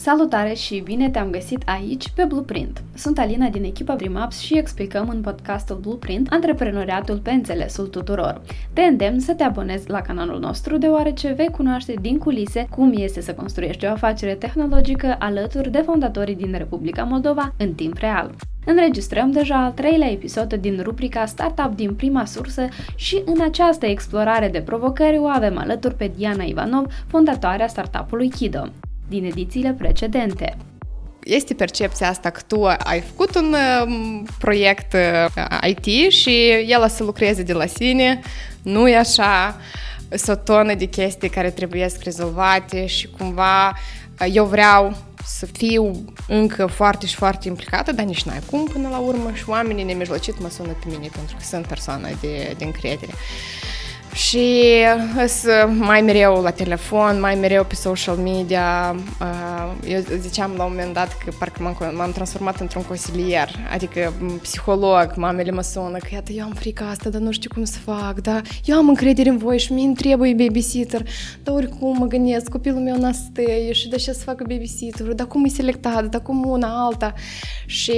Salutare 0.00 0.54
și 0.54 0.80
bine 0.80 1.10
te-am 1.10 1.30
găsit 1.30 1.62
aici 1.66 2.10
pe 2.10 2.24
Blueprint. 2.24 2.82
Sunt 2.94 3.18
Alina 3.18 3.48
din 3.48 3.64
echipa 3.64 3.94
Primaps 3.94 4.38
și 4.38 4.58
explicăm 4.58 5.08
în 5.08 5.20
podcastul 5.20 5.76
Blueprint 5.76 6.28
antreprenoriatul 6.30 7.18
pe 7.18 7.30
înțelesul 7.30 7.86
tuturor. 7.86 8.40
Te 8.72 8.82
îndemn 8.82 9.20
să 9.20 9.34
te 9.34 9.42
abonezi 9.42 9.90
la 9.90 10.00
canalul 10.00 10.38
nostru 10.38 10.76
deoarece 10.76 11.32
vei 11.32 11.48
cunoaște 11.48 11.94
din 12.00 12.18
culise 12.18 12.66
cum 12.70 12.92
este 12.96 13.20
să 13.20 13.34
construiești 13.34 13.84
o 13.84 13.90
afacere 13.90 14.34
tehnologică 14.34 15.16
alături 15.18 15.70
de 15.70 15.78
fondatorii 15.78 16.36
din 16.36 16.54
Republica 16.56 17.02
Moldova 17.02 17.54
în 17.56 17.74
timp 17.74 17.96
real. 17.96 18.34
Înregistrăm 18.64 19.30
deja 19.30 19.64
al 19.64 19.72
treilea 19.72 20.10
episod 20.10 20.54
din 20.54 20.80
rubrica 20.82 21.26
Startup 21.26 21.76
din 21.76 21.94
prima 21.94 22.24
sursă 22.24 22.68
și 22.94 23.22
în 23.24 23.40
această 23.40 23.86
explorare 23.86 24.48
de 24.48 24.60
provocări 24.60 25.18
o 25.18 25.26
avem 25.26 25.58
alături 25.58 25.94
pe 25.94 26.12
Diana 26.16 26.42
Ivanov, 26.42 26.86
fondatoarea 27.06 27.66
startupului 27.66 28.28
Kido 28.28 28.68
din 29.08 29.24
edițiile 29.24 29.72
precedente. 29.72 30.56
Este 31.22 31.54
percepția 31.54 32.08
asta 32.08 32.30
că 32.30 32.40
tu 32.46 32.64
ai 32.64 33.00
făcut 33.00 33.36
un 33.36 33.54
uh, 33.54 34.22
proiect 34.38 34.92
uh, 34.92 35.68
IT 35.68 36.12
și 36.12 36.48
el 36.66 36.88
să 36.88 37.04
lucreze 37.04 37.42
de 37.42 37.52
la 37.52 37.66
sine, 37.66 38.20
nu 38.62 38.88
e 38.88 38.96
așa, 38.96 39.56
sunt 40.10 40.38
o 40.38 40.40
tonă 40.40 40.74
de 40.74 40.84
chestii 40.84 41.28
care 41.28 41.50
trebuie 41.50 41.88
să 41.88 41.98
rezolvate 42.02 42.86
și 42.86 43.08
cumva 43.18 43.68
uh, 43.68 43.74
eu 44.26 44.44
vreau 44.44 44.96
să 45.24 45.46
fiu 45.46 46.04
încă 46.28 46.66
foarte 46.66 47.06
și 47.06 47.14
foarte 47.14 47.48
implicată, 47.48 47.92
dar 47.92 48.04
nici 48.04 48.22
n-ai 48.22 48.40
cum 48.50 48.64
până 48.64 48.88
la 48.88 48.98
urmă 48.98 49.30
și 49.34 49.48
oamenii 49.48 49.84
nemijlocit 49.84 50.40
mă 50.40 50.48
sună 50.48 50.72
pe 50.72 50.84
mine 50.86 51.08
pentru 51.12 51.36
că 51.36 51.42
sunt 51.42 51.66
persoană 51.66 52.08
de, 52.20 52.54
de 52.58 52.64
încredere. 52.64 53.12
Și 54.12 54.64
sunt 55.28 55.78
mai 55.78 56.00
mereu 56.00 56.42
la 56.42 56.50
telefon, 56.50 57.20
mai 57.20 57.34
mereu 57.34 57.64
pe 57.64 57.74
social 57.74 58.16
media. 58.16 58.96
Eu 59.88 60.00
ziceam 60.18 60.54
la 60.56 60.64
un 60.64 60.70
moment 60.70 60.92
dat 60.92 61.18
că 61.24 61.30
parcă 61.38 61.62
m-am, 61.62 61.76
m-am 61.96 62.12
transformat 62.12 62.60
într-un 62.60 62.82
consilier, 62.82 63.48
adică 63.72 64.12
psiholog, 64.42 65.12
mamele 65.16 65.50
mă 65.50 65.62
sună 65.62 65.96
că 65.98 66.08
iată, 66.12 66.32
eu 66.32 66.44
am 66.44 66.52
frica 66.52 66.88
asta, 66.88 67.08
dar 67.08 67.20
nu 67.20 67.30
știu 67.30 67.50
cum 67.54 67.64
să 67.64 67.78
fac, 67.84 68.20
da, 68.20 68.40
eu 68.64 68.76
am 68.76 68.88
încredere 68.88 69.28
în 69.28 69.36
voi 69.36 69.58
și 69.58 69.72
mie 69.72 69.92
trebuie 69.96 70.34
babysitter, 70.34 71.02
dar 71.42 71.54
oricum 71.54 71.96
mă 71.98 72.06
gândesc, 72.06 72.48
copilul 72.48 72.80
meu 72.80 72.96
n-a 72.96 73.10
și 73.72 73.88
de 73.88 73.96
ce 73.96 74.12
să 74.12 74.22
facă 74.24 74.44
babysitter, 74.48 75.06
dar 75.06 75.26
cum 75.26 75.44
e 75.44 75.48
selectat, 75.48 76.04
dar 76.04 76.22
cum 76.22 76.44
una, 76.46 76.84
alta. 76.84 77.12
Și 77.66 77.96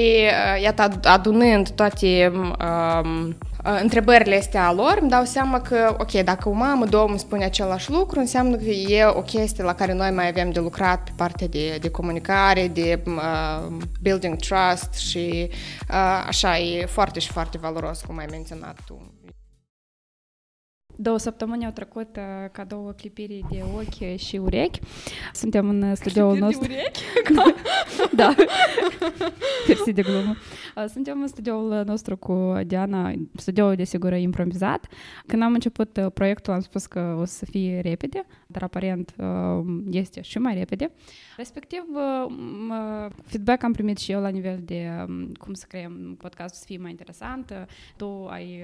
iată, 0.63 1.01
adunând 1.03 1.71
toate 1.71 2.33
um, 2.35 3.37
întrebările 3.63 4.37
astea 4.37 4.67
a 4.67 4.73
lor, 4.73 4.99
îmi 5.01 5.11
dau 5.11 5.25
seama 5.25 5.61
că, 5.61 5.97
ok, 5.99 6.13
dacă 6.13 6.49
o 6.49 6.53
mamă, 6.53 6.85
două 6.85 7.09
îmi 7.09 7.19
spune 7.19 7.45
același 7.45 7.91
lucru, 7.91 8.19
înseamnă 8.19 8.57
că 8.57 8.69
e 8.69 9.05
o 9.07 9.23
chestie 9.23 9.65
la 9.65 9.75
care 9.75 9.93
noi 9.93 10.11
mai 10.11 10.29
avem 10.29 10.51
de 10.51 10.61
lucrat 10.61 11.05
pe 11.05 11.13
partea 11.17 11.47
de, 11.47 11.79
de 11.81 11.91
comunicare, 11.91 12.69
de 12.69 13.03
uh, 13.07 13.67
building 14.01 14.37
trust 14.37 14.95
și 14.95 15.51
uh, 15.91 16.25
așa, 16.27 16.59
e 16.59 16.87
foarte 16.87 17.19
și 17.19 17.33
foarte 17.33 17.59
valoros, 17.59 18.01
cum 18.01 18.19
ai 18.19 18.27
menționat 18.31 18.79
tu. 18.87 19.15
Două 21.03 21.19
săptămâni 21.19 21.65
au 21.65 21.71
trecut 21.71 22.17
uh, 22.17 22.51
ca 22.53 22.65
două 22.65 22.93
clipiri 22.93 23.45
de 23.51 23.63
ochi 23.75 24.19
și 24.19 24.37
urechi. 24.37 24.81
Suntem 25.33 25.69
în 25.69 25.95
studioul 25.95 26.39
nostru. 26.39 26.69
de 26.69 26.75
urechi? 26.75 27.01
da. 28.21 28.35
Persi 29.67 29.93
de 29.93 30.03
glumă. 30.03 30.37
Uh, 30.77 30.85
suntem 30.93 31.21
în 31.21 31.27
studioul 31.27 31.83
nostru 31.87 32.17
cu 32.17 32.61
Diana, 32.67 33.13
studioul 33.35 33.75
de 33.75 33.85
sigură 33.85 34.15
improvizat. 34.15 34.87
Când 35.27 35.43
am 35.43 35.53
început 35.53 35.97
uh, 35.97 36.07
proiectul 36.15 36.53
am 36.53 36.61
spus 36.61 36.87
că 36.87 37.17
o 37.21 37.25
să 37.25 37.45
fie 37.45 37.81
repede, 37.81 38.27
dar 38.51 38.63
aparent 38.63 39.15
uh, 39.19 39.27
este 39.91 40.21
și 40.21 40.39
mai 40.39 40.55
repede. 40.55 40.91
Respectiv, 41.37 41.83
feedback 43.25 43.63
am 43.63 43.73
primit 43.73 43.99
și 43.99 44.13
eu 44.13 44.21
la 44.21 44.29
nivel 44.29 44.61
de 44.65 44.89
um, 45.09 45.33
cum 45.39 45.55
să 45.55 45.65
creăm 45.69 46.15
podcastul 46.19 46.59
să 46.59 46.65
fie 46.67 46.79
mai 46.79 46.91
interesant. 46.91 47.53
Tu 47.97 48.27
ai 48.31 48.63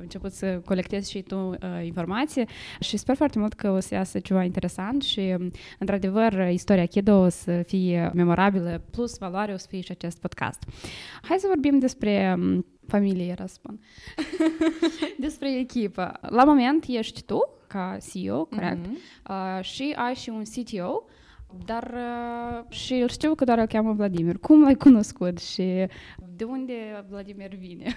început 0.00 0.32
să 0.32 0.60
colectezi 0.64 1.10
și 1.10 1.22
tu 1.22 1.54
informații 1.84 2.48
și 2.80 2.96
sper 2.96 3.16
foarte 3.16 3.38
mult 3.38 3.52
că 3.52 3.70
o 3.70 3.80
să 3.80 3.94
iasă 3.94 4.18
ceva 4.18 4.42
interesant 4.44 5.02
și, 5.02 5.34
um, 5.38 5.50
într-adevăr, 5.78 6.48
istoria 6.52 6.86
Kido 6.86 7.18
o 7.18 7.28
să 7.28 7.62
fie 7.62 8.10
memorabilă, 8.14 8.82
plus 8.90 9.18
valoare 9.18 9.52
o 9.52 9.56
să 9.56 9.66
fie 9.70 9.80
și 9.80 9.90
acest 9.90 10.20
podcast. 10.20 10.62
Hai 11.22 11.36
să 11.38 11.46
vorbim 11.46 11.78
despre 11.78 12.34
um, 12.38 12.66
familie, 12.86 13.34
răspund. 13.38 13.80
despre 15.26 15.58
echipă. 15.58 16.18
La 16.20 16.44
moment 16.44 16.84
ești 16.88 17.22
tu, 17.22 17.48
ca 17.74 17.96
CEO, 18.12 18.44
corect? 18.44 18.86
Mm-hmm. 18.86 19.28
Uh, 19.28 19.64
și 19.64 19.92
ai 19.96 20.14
și 20.14 20.28
un 20.28 20.42
CTO, 20.42 21.04
dar 21.64 21.94
uh, 21.94 22.64
și 22.68 22.94
îl 22.94 23.08
știu 23.08 23.34
că 23.34 23.44
doar 23.44 23.58
îl 23.58 23.66
cheamă 23.66 23.92
Vladimir. 23.92 24.38
Cum 24.38 24.62
l-ai 24.62 24.74
cunoscut 24.74 25.38
și 25.38 25.86
de 26.36 26.44
unde 26.44 27.04
Vladimir 27.08 27.54
vine? 27.54 27.96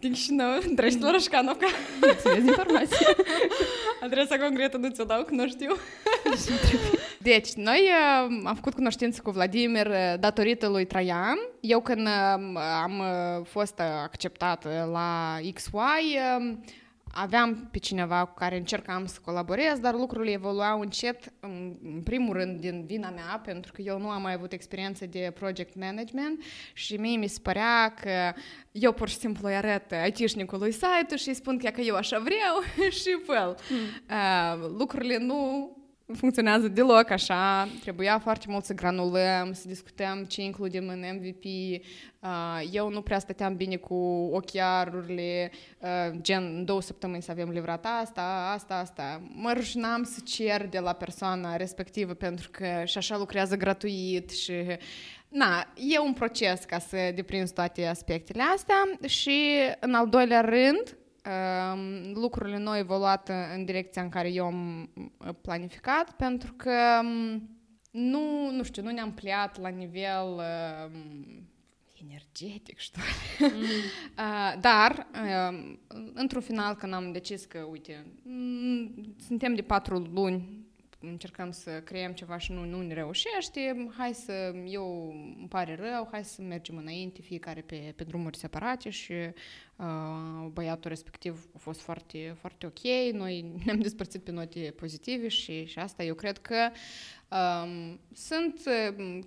Din 0.00 0.12
Chișinău, 0.12 0.58
trăiești 0.76 1.00
la 1.00 1.10
Roșcanovca. 1.10 1.66
Mulțumesc 2.00 2.46
informație. 2.46 3.06
Adresa 4.04 4.38
concretă 4.38 4.76
nu 4.76 4.88
ți-o 4.88 5.04
dau, 5.04 5.22
că 5.22 5.34
nu 5.34 5.48
știu. 5.48 5.74
Deci, 7.30 7.52
noi 7.52 7.80
uh, 7.80 8.42
am 8.44 8.54
făcut 8.54 8.74
cunoștință 8.74 9.20
cu 9.22 9.30
Vladimir 9.30 9.86
uh, 9.86 10.14
datorită 10.20 10.68
lui 10.68 10.86
Traian. 10.86 11.38
Eu 11.60 11.80
când 11.80 12.06
uh, 12.06 12.60
am 12.82 12.98
uh, 12.98 13.46
fost 13.46 13.80
acceptat 14.04 14.64
la 14.90 15.38
XY, 15.54 15.74
uh, 15.74 16.56
aveam 17.12 17.68
pe 17.70 17.78
cineva 17.78 18.24
cu 18.24 18.34
care 18.34 18.56
încercam 18.56 19.06
să 19.06 19.18
colaborez, 19.24 19.78
dar 19.78 19.94
lucrurile 19.94 20.32
evoluau 20.32 20.80
încet, 20.80 21.32
în 21.40 22.00
primul 22.04 22.36
rând 22.36 22.60
din 22.60 22.84
vina 22.86 23.10
mea, 23.10 23.40
pentru 23.44 23.72
că 23.72 23.82
eu 23.82 23.98
nu 23.98 24.08
am 24.08 24.22
mai 24.22 24.32
avut 24.32 24.52
experiență 24.52 25.06
de 25.06 25.32
project 25.34 25.74
management 25.74 26.42
și 26.72 26.96
mie 26.96 27.16
mi 27.16 27.26
se 27.26 27.38
părea 27.42 27.94
că 28.00 28.40
eu 28.72 28.92
pur 28.92 29.08
și 29.08 29.16
simplu 29.16 29.48
îi 29.48 29.54
arăt 29.54 29.94
IT-șnicului 30.06 30.72
site-ul 30.72 31.18
și 31.18 31.28
îi 31.28 31.34
spun 31.34 31.58
că, 31.58 31.68
că 31.68 31.80
eu 31.80 31.94
așa 31.94 32.18
vreau 32.18 32.62
și 33.00 33.18
fel. 33.26 33.56
Mm. 33.70 33.78
Uh, 34.16 34.68
lucrurile 34.78 35.18
nu 35.18 35.70
funcționează 36.16 36.68
deloc 36.68 37.10
așa, 37.10 37.68
trebuia 37.80 38.18
foarte 38.18 38.46
mult 38.48 38.64
să 38.64 38.74
granulăm, 38.74 39.52
să 39.52 39.68
discutăm 39.68 40.24
ce 40.24 40.42
includem 40.42 40.88
în 40.88 41.04
MVP. 41.14 41.44
Eu 42.72 42.90
nu 42.90 43.00
prea 43.00 43.18
stăteam 43.18 43.56
bine 43.56 43.76
cu 43.76 43.94
ochiarurile, 44.32 45.50
gen 46.20 46.64
două 46.64 46.80
săptămâni 46.80 47.22
să 47.22 47.30
avem 47.30 47.48
livrat 47.48 47.86
asta, 48.00 48.50
asta, 48.54 48.74
asta. 48.74 49.22
Mă 49.34 49.52
rușinam 49.52 50.02
să 50.02 50.20
cer 50.24 50.66
de 50.66 50.78
la 50.78 50.92
persoana 50.92 51.56
respectivă 51.56 52.14
pentru 52.14 52.48
că 52.50 52.82
și 52.84 52.98
așa 52.98 53.16
lucrează 53.16 53.56
gratuit 53.56 54.30
și 54.30 54.52
Na, 55.28 55.72
e 55.74 55.98
un 55.98 56.12
proces 56.12 56.64
ca 56.64 56.78
să 56.78 56.96
deprinzi 57.14 57.52
toate 57.52 57.86
aspectele 57.86 58.42
astea 58.54 58.98
și 59.06 59.40
în 59.80 59.94
al 59.94 60.08
doilea 60.08 60.40
rând, 60.40 60.82
Ehm, 60.82 61.07
lucrurile 62.14 62.58
nu 62.58 62.70
au 62.70 62.76
evoluat 62.76 63.30
în 63.54 63.64
direcția 63.64 64.02
în 64.02 64.08
care 64.08 64.32
eu 64.32 64.44
am 64.44 64.90
planificat, 65.40 66.10
pentru 66.10 66.52
că 66.52 67.00
nu, 67.90 68.50
nu 68.50 68.62
știu, 68.62 68.82
nu 68.82 68.90
ne-am 68.90 69.12
pliat 69.12 69.60
la 69.60 69.68
nivel 69.68 70.26
uh, 70.34 70.90
energetic, 72.02 72.78
știu. 72.78 73.02
Mm. 73.40 73.48
uh, 73.48 74.60
dar, 74.68 75.06
uh, 75.12 75.76
într-un 76.12 76.40
final, 76.40 76.74
când 76.74 76.92
am 76.92 77.12
decis 77.12 77.44
că, 77.44 77.58
uite, 77.58 78.06
suntem 79.26 79.54
de 79.54 79.62
patru 79.62 79.98
luni 79.98 80.66
încercăm 81.00 81.50
să 81.50 81.70
creăm 81.70 82.12
ceva 82.12 82.38
și 82.38 82.52
nu, 82.52 82.64
nu 82.64 82.82
ne 82.82 82.94
reușește, 82.94 83.88
hai 83.96 84.14
să, 84.14 84.54
eu 84.66 85.14
îmi 85.38 85.48
pare 85.48 85.74
rău, 85.80 86.08
hai 86.10 86.24
să 86.24 86.42
mergem 86.42 86.76
înainte, 86.76 87.22
fiecare 87.22 87.60
pe, 87.60 87.92
pe 87.96 88.04
drumuri 88.04 88.36
separate 88.36 88.90
și 88.90 89.12
uh, 89.76 90.46
băiatul 90.52 90.90
respectiv 90.90 91.48
a 91.54 91.58
fost 91.58 91.80
foarte, 91.80 92.36
foarte 92.40 92.66
ok, 92.66 93.12
noi 93.12 93.52
ne-am 93.64 93.80
despărțit 93.80 94.24
pe 94.24 94.30
note 94.30 94.74
pozitive 94.76 95.28
și, 95.28 95.64
și 95.64 95.78
asta 95.78 96.02
eu 96.02 96.14
cred 96.14 96.38
că 96.38 96.70
um, 97.30 98.00
sunt 98.12 98.62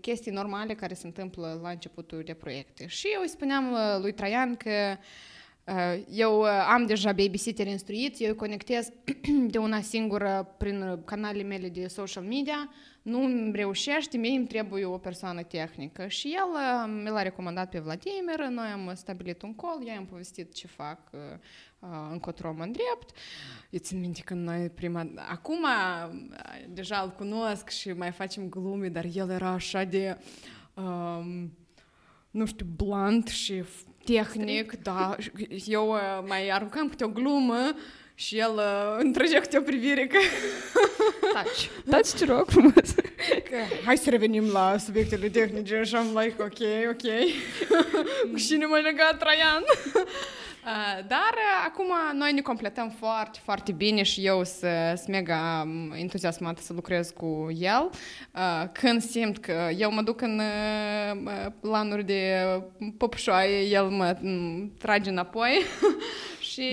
chestii 0.02 0.32
normale 0.32 0.74
care 0.74 0.94
se 0.94 1.08
întâmplă 1.08 1.60
la 1.62 1.70
începutul 1.70 2.24
de 2.24 2.34
proiecte. 2.34 2.88
Și 2.88 3.08
eu 3.14 3.22
îi 3.22 3.30
spuneam 3.30 3.76
lui 4.02 4.14
Traian 4.14 4.56
că 4.56 4.70
uh, 4.70 4.98
eu 6.10 6.42
am 6.44 6.86
deja 6.86 7.12
babysitter 7.12 7.68
instruit, 7.68 8.16
eu 8.20 8.30
îi 8.30 8.36
conectez 8.36 8.90
de 9.48 9.58
una 9.58 9.82
singură 9.82 10.56
prin 10.58 11.02
canalele 11.06 11.44
mele 11.44 11.70
de 11.70 11.88
social 11.88 12.24
media, 12.24 12.70
nu 13.02 13.24
îmi 13.24 13.52
reușește, 13.56 14.18
mie 14.18 14.38
îmi 14.38 14.48
trebuie 14.48 14.86
o 14.86 14.98
persoană 14.98 15.44
tehnică. 15.44 16.08
Și 16.08 16.36
el 16.38 16.90
mi 16.90 17.10
l-a 17.10 17.22
recomandat 17.22 17.70
pe 17.70 17.80
Vladimir, 17.80 18.48
noi 18.50 18.68
am 18.68 18.92
stabilit 18.96 19.42
un 19.42 19.56
call, 19.56 19.86
i-am 19.86 20.06
povestit 20.06 20.54
ce 20.54 20.68
fac, 20.68 21.00
încotro 22.12 22.54
mă 22.54 22.64
îndrept. 22.64 23.18
Eu 23.70 23.80
țin 23.80 24.00
minte 24.00 24.22
că 24.26 24.34
noi 24.34 24.70
prima... 24.70 25.08
Acum 25.30 25.66
deja 26.70 26.98
îl 26.98 27.10
cunosc 27.10 27.70
și 27.70 27.92
mai 27.92 28.12
facem 28.12 28.50
glume, 28.50 28.90
dar 28.90 29.06
el 29.14 29.30
era 29.30 29.50
așa 29.50 29.84
de... 29.84 30.18
Um, 30.74 31.52
nu 32.32 32.46
știu, 32.46 32.66
blunt 32.76 33.28
și 33.28 33.64
tehnic, 34.06 34.82
da. 34.82 35.16
Eu 35.66 35.90
uh, 35.90 36.00
mai 36.28 36.50
aruncam 36.50 36.90
câte 36.90 37.04
o 37.04 37.08
glumă 37.08 37.76
și 38.16 38.38
el 38.38 38.52
uh, 38.56 38.98
întrăgea 39.00 39.40
câte 39.40 39.58
o 39.58 39.62
privire 39.62 40.08
că 40.08 40.18
Taci. 41.34 41.70
Taci, 41.90 42.10
te 42.10 42.26
rog 42.26 42.46
frumos. 42.50 42.94
Că, 43.50 43.56
hai 43.86 43.98
să 43.98 44.10
revenim 44.10 44.52
la 44.52 44.76
subiectele 44.78 45.30
tehnice 45.30 45.82
și 45.86 45.96
am 45.96 46.18
like, 46.18 46.36
ok, 46.40 46.60
ok. 46.90 47.12
Cu 48.32 48.38
cine 48.38 48.66
mă 48.66 48.78
legat 48.78 49.18
Traian? 49.18 49.64
Uh, 50.66 51.06
dar 51.08 51.34
uh, 51.34 51.66
acum 51.66 51.88
noi 52.14 52.34
ne 52.34 52.42
completăm 52.42 52.90
foarte, 52.90 53.40
foarte 53.44 53.72
bine 53.72 54.04
și 54.04 54.26
eu 54.26 54.44
sunt 54.44 55.08
mega 55.08 55.62
um, 55.66 55.92
entuziasmată 55.92 56.62
să 56.62 56.74
lucrez 56.74 57.10
cu 57.10 57.48
el. 57.60 57.90
Uh, 58.36 58.70
când 58.72 59.02
simt 59.02 59.38
că 59.38 59.70
eu 59.78 59.92
mă 59.92 60.02
duc 60.02 60.22
în 60.22 60.42
planuri 61.62 62.04
de 62.04 62.46
popușoaie, 62.98 63.62
el 63.62 63.86
mă 63.86 64.18
mm, 64.22 64.74
trage 64.80 65.10
înapoi 65.10 65.62
și 66.52 66.70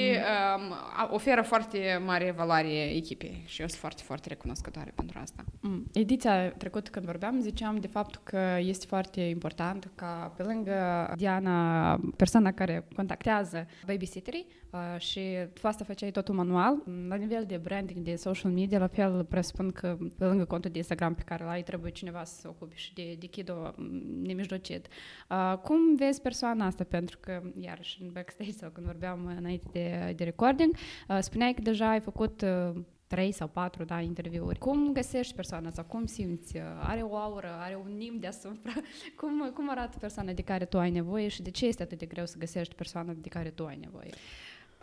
mm. 0.58 0.70
um, 0.70 1.10
oferă 1.10 1.42
foarte 1.42 2.02
mare 2.04 2.30
valoare 2.36 2.94
echipei 2.96 3.42
și 3.46 3.60
eu 3.60 3.66
sunt 3.66 3.80
foarte, 3.80 4.02
foarte 4.02 4.28
recunoscătoare 4.28 4.92
pentru 4.94 5.18
asta. 5.18 5.44
Mm. 5.60 5.86
Ediția 5.92 6.50
trecută 6.50 6.90
când 6.90 7.04
vorbeam, 7.04 7.40
ziceam 7.40 7.76
de 7.76 7.86
faptul 7.86 8.20
că 8.24 8.56
este 8.58 8.86
foarte 8.86 9.20
important 9.20 9.90
ca 9.94 10.32
pe 10.36 10.42
lângă 10.42 10.74
Diana, 11.16 12.00
persoana 12.16 12.52
care 12.52 12.86
contactează 12.96 13.66
babysitterii 13.86 14.46
uh, 14.70 15.00
și 15.00 15.20
tu 15.60 15.66
asta 15.66 15.84
făceai 15.84 16.10
totul 16.10 16.34
manual, 16.34 16.82
la 17.08 17.14
nivel 17.14 17.44
de 17.46 17.56
branding, 17.56 18.04
de 18.04 18.16
social 18.16 18.50
media, 18.50 18.78
la 18.78 18.86
fel 18.86 19.24
presupun 19.24 19.70
că 19.70 19.96
pe 20.18 20.24
lângă 20.24 20.44
contul 20.44 20.70
de 20.70 20.78
Instagram 20.78 21.14
pe 21.14 21.22
care 21.22 21.44
l-ai, 21.44 21.62
trebuie 21.62 21.90
cineva 21.90 22.24
să 22.24 22.40
se 22.40 22.48
ocupe 22.48 22.74
și 22.76 22.94
de, 22.94 23.16
de 23.18 23.26
Kido 23.26 23.74
nemijlocit. 24.22 24.86
Uh, 25.30 25.58
cum 25.62 25.96
vezi 25.96 26.20
persoana 26.20 26.66
asta? 26.66 26.84
Pentru 26.84 27.18
că, 27.20 27.42
iarăși, 27.60 28.02
în 28.02 28.10
backstage 28.12 28.52
sau 28.52 28.70
când 28.70 28.86
vorbeam 28.86 29.34
înainte 29.36 29.67
de, 29.72 30.12
de 30.16 30.24
recording, 30.24 30.74
uh, 31.08 31.18
spuneai 31.20 31.52
că 31.52 31.62
deja 31.62 31.88
ai 31.88 32.00
făcut 32.00 32.42
uh, 32.42 32.80
trei 33.06 33.32
sau 33.32 33.46
patru 33.46 33.84
da, 33.84 34.00
interviuri. 34.00 34.58
Cum 34.58 34.92
găsești 34.92 35.34
persoana 35.34 35.70
sau 35.70 35.84
cum 35.84 36.06
simți? 36.06 36.58
Are 36.80 37.00
o 37.00 37.16
aură, 37.16 37.48
are 37.60 37.78
un 37.84 37.96
nim 37.96 38.16
deasupra? 38.18 38.72
Cum, 39.20 39.50
cum 39.54 39.70
arată 39.70 39.98
persoana 40.00 40.32
de 40.32 40.42
care 40.42 40.64
tu 40.64 40.78
ai 40.78 40.90
nevoie 40.90 41.28
și 41.28 41.42
de 41.42 41.50
ce 41.50 41.66
este 41.66 41.82
atât 41.82 41.98
de 41.98 42.06
greu 42.06 42.26
să 42.26 42.38
găsești 42.38 42.74
persoana 42.74 43.12
de 43.12 43.28
care 43.28 43.50
tu 43.50 43.66
ai 43.66 43.78
nevoie? 43.80 44.10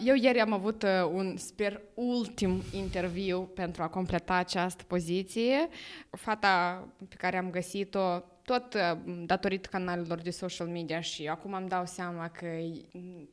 Eu 0.04 0.16
ieri 0.16 0.40
am 0.40 0.54
avut 0.54 0.84
uh, 0.84 0.90
un, 1.14 1.38
sper, 1.38 1.82
ultim 1.94 2.62
interviu 2.74 3.42
pentru 3.42 3.84
a 3.84 3.88
completa 3.88 4.34
această 4.34 4.84
poziție. 4.84 5.68
Fata 6.10 6.88
pe 7.10 7.16
care 7.16 7.38
am 7.38 7.50
găsit-o 7.50 8.24
tot 8.46 8.74
uh, 8.74 8.98
datorită 9.26 9.68
canalelor 9.72 10.22
de 10.22 10.30
social 10.30 10.68
media 10.68 11.02
și 11.02 11.28
acum 11.28 11.54
îmi 11.54 11.70
dau 11.70 11.86
seama 11.86 12.30
că 12.30 12.46
e 12.46 12.84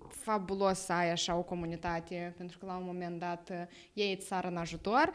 fabulos 0.09 0.79
să 0.79 0.93
ai 0.93 1.11
așa 1.11 1.37
o 1.37 1.43
comunitate, 1.43 2.35
pentru 2.37 2.59
că 2.59 2.67
la 2.67 2.77
un 2.77 2.85
moment 2.85 3.19
dat 3.19 3.49
uh, 3.51 3.57
ei 3.93 4.13
îți 4.13 4.27
sară 4.27 4.49
în 4.49 4.57
ajutor. 4.57 5.11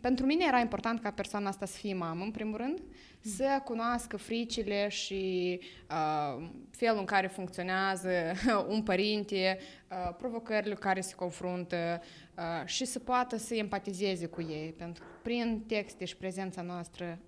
Pentru 0.00 0.26
mine 0.26 0.44
era 0.48 0.58
important 0.58 1.00
ca 1.00 1.10
persoana 1.10 1.48
asta 1.48 1.66
să 1.66 1.76
fie 1.76 1.94
mamă, 1.94 2.24
în 2.24 2.30
primul 2.30 2.56
rând, 2.56 2.82
să 3.20 3.60
cunoască 3.64 4.16
fricile 4.16 4.88
și 4.88 5.60
uh, 5.90 6.48
felul 6.70 6.98
în 6.98 7.04
care 7.04 7.26
funcționează 7.26 8.10
un 8.68 8.82
părinte, 8.82 9.58
uh, 9.90 10.14
provocările 10.18 10.74
cu 10.74 10.80
care 10.80 11.00
se 11.00 11.14
confruntă 11.14 12.00
uh, 12.36 12.66
și 12.66 12.84
să 12.84 12.98
poată 12.98 13.36
să 13.36 13.54
empatizeze 13.54 14.26
cu 14.26 14.40
ei, 14.40 14.74
pentru 14.78 15.04
că 15.04 15.10
prin 15.22 15.64
texte 15.66 16.04
și 16.04 16.16
prezența 16.16 16.62
noastră 16.62 17.18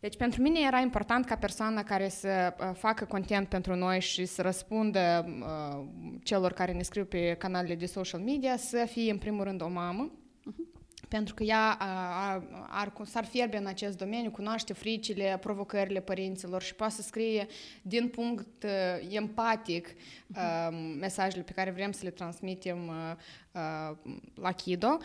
deci 0.00 0.16
pentru 0.16 0.42
mine 0.42 0.58
era 0.66 0.78
important 0.78 1.24
ca 1.24 1.36
persoana 1.36 1.82
care 1.82 2.08
să 2.08 2.54
uh, 2.60 2.70
facă 2.74 3.04
content 3.04 3.48
pentru 3.48 3.74
noi 3.74 4.00
și 4.00 4.24
să 4.24 4.42
răspundă 4.42 5.26
uh, 5.40 5.84
celor 6.22 6.52
care 6.52 6.72
ne 6.72 6.82
scriu 6.82 7.04
pe 7.04 7.34
canalele 7.38 7.74
de 7.74 7.86
social 7.86 8.20
media 8.20 8.56
să 8.56 8.86
fie 8.90 9.10
în 9.10 9.18
primul 9.18 9.44
rând 9.44 9.62
o 9.62 9.68
mamă, 9.68 10.10
uh-huh 10.12 10.68
pentru 11.08 11.34
că 11.34 11.42
ea 11.42 11.76
ar, 12.10 12.42
ar, 12.68 12.92
s-ar 13.04 13.24
fierbe 13.24 13.56
în 13.56 13.66
acest 13.66 13.96
domeniu, 13.96 14.30
cunoaște 14.30 14.72
fricile, 14.72 15.38
provocările 15.40 16.00
părinților 16.00 16.62
și 16.62 16.74
poate 16.74 16.94
să 16.94 17.02
scrie 17.02 17.46
din 17.82 18.08
punct 18.08 18.62
uh, 18.62 19.08
empatic 19.10 19.86
uh, 19.86 20.68
mesajele 20.98 21.42
pe 21.42 21.52
care 21.52 21.70
vrem 21.70 21.92
să 21.92 22.00
le 22.02 22.10
transmitem 22.10 22.86
uh, 22.86 22.94
uh, 22.94 23.47
la 24.34 24.52
Kido. 24.52 24.98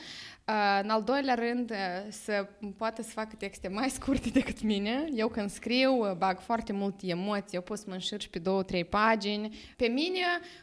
Uh, 0.48 0.80
în 0.84 0.90
al 0.90 1.04
doilea 1.04 1.34
rând, 1.34 1.72
uh, 1.72 1.78
să 2.10 2.48
poată 2.78 3.02
să 3.02 3.10
facă 3.10 3.36
texte 3.38 3.68
mai 3.68 3.90
scurte 3.90 4.30
decât 4.40 4.62
mine. 4.62 5.08
Eu 5.14 5.28
când 5.28 5.50
scriu, 5.50 5.94
uh, 5.94 6.12
bag 6.12 6.40
foarte 6.40 6.74
multe 6.74 7.08
emoții, 7.08 7.56
eu 7.56 7.62
pot 7.62 7.78
să 7.78 7.86
mă 7.88 7.94
înșirci 7.94 8.28
pe 8.28 8.40
două, 8.40 8.64
trei 8.64 8.86
pagini. 8.86 9.58
Pe 9.78 9.88
mine 9.88 10.20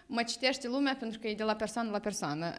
mă 0.07 0.23
citește 0.23 0.69
lumea 0.69 0.97
pentru 0.99 1.19
că 1.19 1.29
e 1.29 1.35
de 1.35 1.43
la 1.43 1.55
persoană 1.55 1.91
la 1.91 1.99
persoană. 1.99 2.53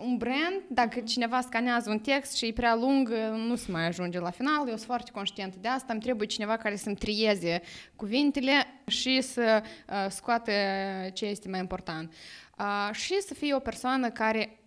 Un 0.00 0.16
brand, 0.16 0.62
dacă 0.68 1.00
cineva 1.00 1.40
scanează 1.40 1.90
un 1.90 1.98
text 1.98 2.36
și 2.36 2.46
e 2.46 2.52
prea 2.52 2.74
lung, 2.74 3.12
nu 3.46 3.54
se 3.54 3.70
mai 3.70 3.86
ajunge 3.86 4.18
la 4.18 4.30
final. 4.30 4.58
Eu 4.58 4.74
sunt 4.74 4.80
foarte 4.80 5.10
conștient 5.10 5.54
de 5.54 5.68
asta. 5.68 5.92
Îmi 5.92 6.02
trebuie 6.02 6.26
cineva 6.26 6.56
care 6.56 6.76
să-mi 6.76 6.96
trieze 6.96 7.62
cuvintele 7.96 8.77
și 8.88 9.20
să 9.20 9.62
uh, 9.88 10.06
scoată 10.08 10.52
ce 11.12 11.26
este 11.26 11.48
mai 11.48 11.60
important. 11.60 12.12
Uh, 12.58 12.94
și 12.94 13.20
să 13.20 13.34
fie 13.34 13.54
o 13.54 13.58
persoană 13.58 14.10
care 14.10 14.58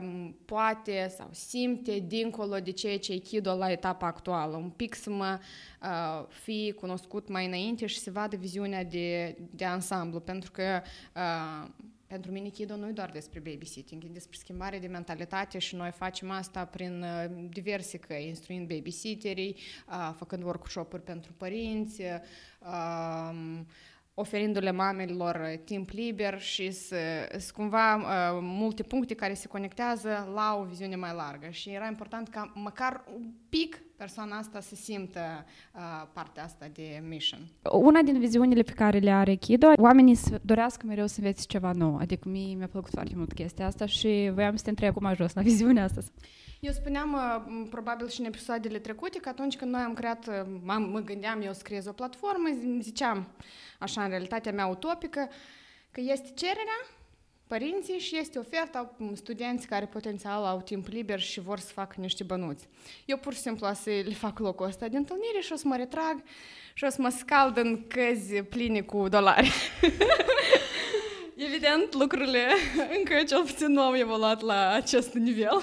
um, 0.00 0.36
poate 0.44 1.12
sau 1.16 1.28
simte 1.32 2.04
dincolo 2.06 2.58
de 2.58 2.70
ceea 2.70 2.98
ce 2.98 3.12
e 3.12 3.16
Kido 3.16 3.54
la 3.54 3.70
etapa 3.70 4.06
actuală, 4.06 4.56
un 4.56 4.70
pic 4.70 4.94
să 4.94 5.10
mă 5.10 5.38
uh, 5.82 6.26
fie 6.28 6.72
cunoscut 6.72 7.28
mai 7.28 7.46
înainte 7.46 7.86
și 7.86 7.98
să 7.98 8.10
vadă 8.10 8.36
viziunea 8.36 8.84
de, 8.84 9.36
de 9.50 9.64
ansamblu, 9.64 10.20
pentru 10.20 10.50
că 10.50 10.82
uh, 11.16 11.68
pentru 12.08 12.30
mine 12.30 12.48
Kido 12.48 12.76
nu 12.76 12.88
e 12.88 12.92
doar 12.92 13.10
despre 13.10 13.40
babysitting, 13.40 14.04
e 14.04 14.08
despre 14.12 14.38
schimbare 14.40 14.78
de 14.78 14.86
mentalitate 14.86 15.58
și 15.58 15.74
noi 15.74 15.90
facem 15.90 16.30
asta 16.30 16.64
prin 16.64 17.02
uh, 17.02 17.46
diverse 17.50 17.98
căi, 17.98 18.28
instruind 18.28 18.68
babysitterii, 18.68 19.56
uh, 19.88 20.14
făcând 20.16 20.42
workshop-uri 20.42 21.02
pentru 21.02 21.32
părinți, 21.32 22.00
uh, 22.00 23.60
oferindu-le 24.20 24.70
mamelor 24.70 25.60
timp 25.64 25.90
liber 25.90 26.40
și 26.40 26.70
să, 26.70 26.96
să 27.36 27.52
cumva 27.54 27.96
uh, 27.96 28.38
multe 28.40 28.82
puncte 28.82 29.14
care 29.14 29.34
se 29.34 29.48
conectează 29.48 30.30
la 30.34 30.56
o 30.60 30.64
viziune 30.64 30.96
mai 30.96 31.14
largă. 31.14 31.48
Și 31.50 31.70
era 31.70 31.86
important 31.86 32.28
ca 32.28 32.52
măcar 32.54 33.04
un 33.14 33.30
pic 33.48 33.82
persoana 33.96 34.36
asta 34.36 34.60
să 34.60 34.74
simtă 34.74 35.20
uh, 35.74 35.80
partea 36.12 36.44
asta 36.44 36.66
de 36.72 37.02
mission. 37.08 37.40
Una 37.72 38.02
din 38.02 38.18
viziunile 38.18 38.62
pe 38.62 38.72
care 38.72 38.98
le 38.98 39.10
are 39.10 39.34
Kido, 39.34 39.72
oamenii 39.76 40.14
să 40.14 40.40
dorească 40.42 40.86
mereu 40.86 41.06
să 41.06 41.14
înveți 41.18 41.46
ceva 41.46 41.72
nou. 41.72 41.96
Adică 41.96 42.28
mie 42.28 42.54
mi-a 42.54 42.68
plăcut 42.68 42.90
foarte 42.90 43.12
mult 43.16 43.32
chestia 43.32 43.66
asta 43.66 43.86
și 43.86 44.30
voiam 44.34 44.56
să 44.56 44.62
te 44.62 44.70
întreb 44.70 44.94
cum 44.94 45.04
ajuns 45.04 45.34
la 45.34 45.42
viziunea 45.42 45.84
asta. 45.84 46.00
Eu 46.60 46.72
spuneam, 46.72 47.12
uh, 47.12 47.66
probabil 47.70 48.08
și 48.08 48.20
în 48.20 48.26
episoadele 48.26 48.78
trecute, 48.78 49.18
că 49.18 49.28
atunci 49.28 49.56
când 49.56 49.72
noi 49.72 49.80
am 49.80 49.94
creat, 49.94 50.26
uh, 50.26 50.34
mă 50.64 51.02
gândeam 51.04 51.40
eu 51.42 51.52
să 51.52 51.62
creez 51.62 51.86
o 51.86 51.92
platformă, 51.92 52.48
ziceam, 52.80 53.28
așa 53.78 54.02
în 54.02 54.08
realitatea 54.08 54.52
mea 54.52 54.66
utopică, 54.66 55.28
că 55.92 56.00
este 56.00 56.32
cererea, 56.34 56.86
părinții 57.46 57.98
și 57.98 58.16
este 58.18 58.38
oferta 58.38 58.96
studenți 59.14 59.66
care 59.66 59.84
potențial 59.84 60.44
au 60.44 60.60
timp 60.60 60.86
liber 60.86 61.20
și 61.20 61.40
vor 61.40 61.58
să 61.58 61.72
facă 61.72 61.94
niște 61.98 62.24
bănuți. 62.24 62.68
Eu 63.04 63.16
pur 63.16 63.34
și 63.34 63.40
simplu 63.40 63.66
o 63.66 63.72
să 63.72 63.90
le 63.90 64.14
fac 64.14 64.38
locul 64.38 64.66
ăsta 64.66 64.88
de 64.88 64.96
întâlnire 64.96 65.40
și 65.40 65.52
o 65.52 65.56
să 65.56 65.66
mă 65.66 65.76
retrag 65.76 66.22
și 66.74 66.84
o 66.84 66.88
să 66.88 66.96
mă 67.00 67.08
scald 67.08 67.56
în 67.56 67.86
căzi 67.86 68.42
pline 68.42 68.80
cu 68.80 69.08
dolari. 69.08 69.52
Evident, 71.46 71.94
lucrurile 71.94 72.46
încă 72.96 73.22
cel 73.26 73.42
puțin 73.42 73.72
nu 73.72 73.80
au 73.80 73.96
evoluat 73.96 74.40
la 74.40 74.72
acest 74.72 75.12
nivel. 75.12 75.62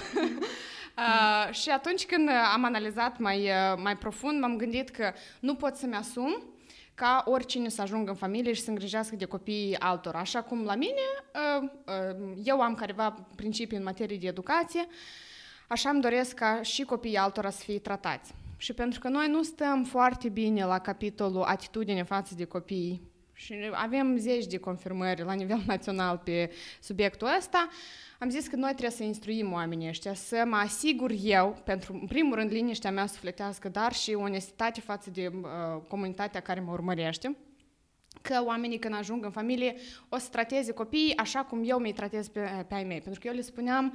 Uh, 0.96 1.54
și 1.54 1.70
atunci 1.70 2.06
când 2.06 2.28
am 2.54 2.64
analizat 2.64 3.18
mai, 3.18 3.42
uh, 3.42 3.78
mai 3.82 3.96
profund, 3.96 4.40
m-am 4.40 4.56
gândit 4.56 4.88
că 4.88 5.12
nu 5.40 5.54
pot 5.54 5.76
să-mi 5.76 5.94
asum 5.94 6.42
ca 6.94 7.22
oricine 7.26 7.68
să 7.68 7.82
ajungă 7.82 8.10
în 8.10 8.16
familie 8.16 8.52
și 8.52 8.60
să 8.60 8.70
îngrijească 8.70 9.16
de 9.16 9.24
copiii 9.24 9.78
altora. 9.78 10.18
Așa 10.18 10.42
cum 10.42 10.64
la 10.64 10.74
mine, 10.74 11.02
uh, 11.60 11.68
uh, 11.86 12.36
eu 12.44 12.60
am 12.60 12.74
careva 12.74 13.26
principii 13.34 13.76
în 13.76 13.82
materie 13.82 14.16
de 14.16 14.26
educație, 14.26 14.86
așa 15.68 15.90
îmi 15.90 16.00
doresc 16.00 16.34
ca 16.34 16.62
și 16.62 16.82
copiii 16.82 17.16
altora 17.16 17.50
să 17.50 17.62
fie 17.62 17.78
tratați. 17.78 18.34
Și 18.56 18.72
pentru 18.72 19.00
că 19.00 19.08
noi 19.08 19.28
nu 19.28 19.42
stăm 19.42 19.84
foarte 19.84 20.28
bine 20.28 20.64
la 20.64 20.78
capitolul 20.78 21.42
atitudine 21.42 22.02
față 22.02 22.34
de 22.34 22.44
copii 22.44 23.02
și 23.38 23.54
avem 23.72 24.16
zeci 24.16 24.46
de 24.46 24.58
confirmări 24.58 25.22
la 25.22 25.32
nivel 25.32 25.62
național 25.72 26.20
pe 26.24 26.50
subiectul 26.80 27.28
ăsta, 27.38 27.68
am 28.18 28.30
zis 28.30 28.46
că 28.46 28.56
noi 28.56 28.70
trebuie 28.70 28.90
să 28.90 29.02
instruim 29.02 29.52
oamenii 29.52 29.88
ăștia, 29.88 30.14
să 30.14 30.42
mă 30.46 30.56
asigur 30.56 31.10
eu, 31.22 31.62
pentru, 31.64 31.92
în 31.92 32.06
primul 32.06 32.34
rând, 32.34 32.50
liniștea 32.50 32.90
mea 32.90 33.06
sufletească, 33.06 33.68
dar 33.68 33.92
și 33.92 34.12
onestitate 34.12 34.80
față 34.80 35.10
de 35.10 35.30
uh, 35.34 35.48
comunitatea 35.88 36.40
care 36.40 36.60
mă 36.60 36.72
urmărește, 36.72 37.36
că 38.22 38.42
oamenii 38.44 38.78
când 38.78 38.94
ajung 38.94 39.24
în 39.24 39.30
familie 39.30 39.76
o 40.08 40.18
să 40.18 40.28
trateze 40.30 40.72
copiii 40.72 41.16
așa 41.16 41.44
cum 41.44 41.62
eu 41.64 41.78
mi-i 41.78 41.92
tratez 41.92 42.28
pe, 42.28 42.64
pe 42.68 42.74
ai 42.74 42.84
mei. 42.84 43.00
Pentru 43.00 43.20
că 43.20 43.26
eu 43.26 43.34
le 43.34 43.40
spuneam, 43.40 43.92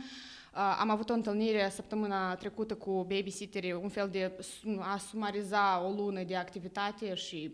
uh, 0.53 0.77
am 0.79 0.89
avut 0.89 1.09
o 1.09 1.13
întâlnire 1.13 1.69
săptămâna 1.69 2.35
trecută 2.35 2.75
cu 2.75 2.91
babysitterii, 2.91 3.73
un 3.73 3.89
fel 3.89 4.09
de 4.09 4.31
a 4.79 4.97
sumariza 4.97 5.83
o 5.85 5.91
lună 5.91 6.23
de 6.23 6.35
activitate 6.35 7.13
și 7.13 7.51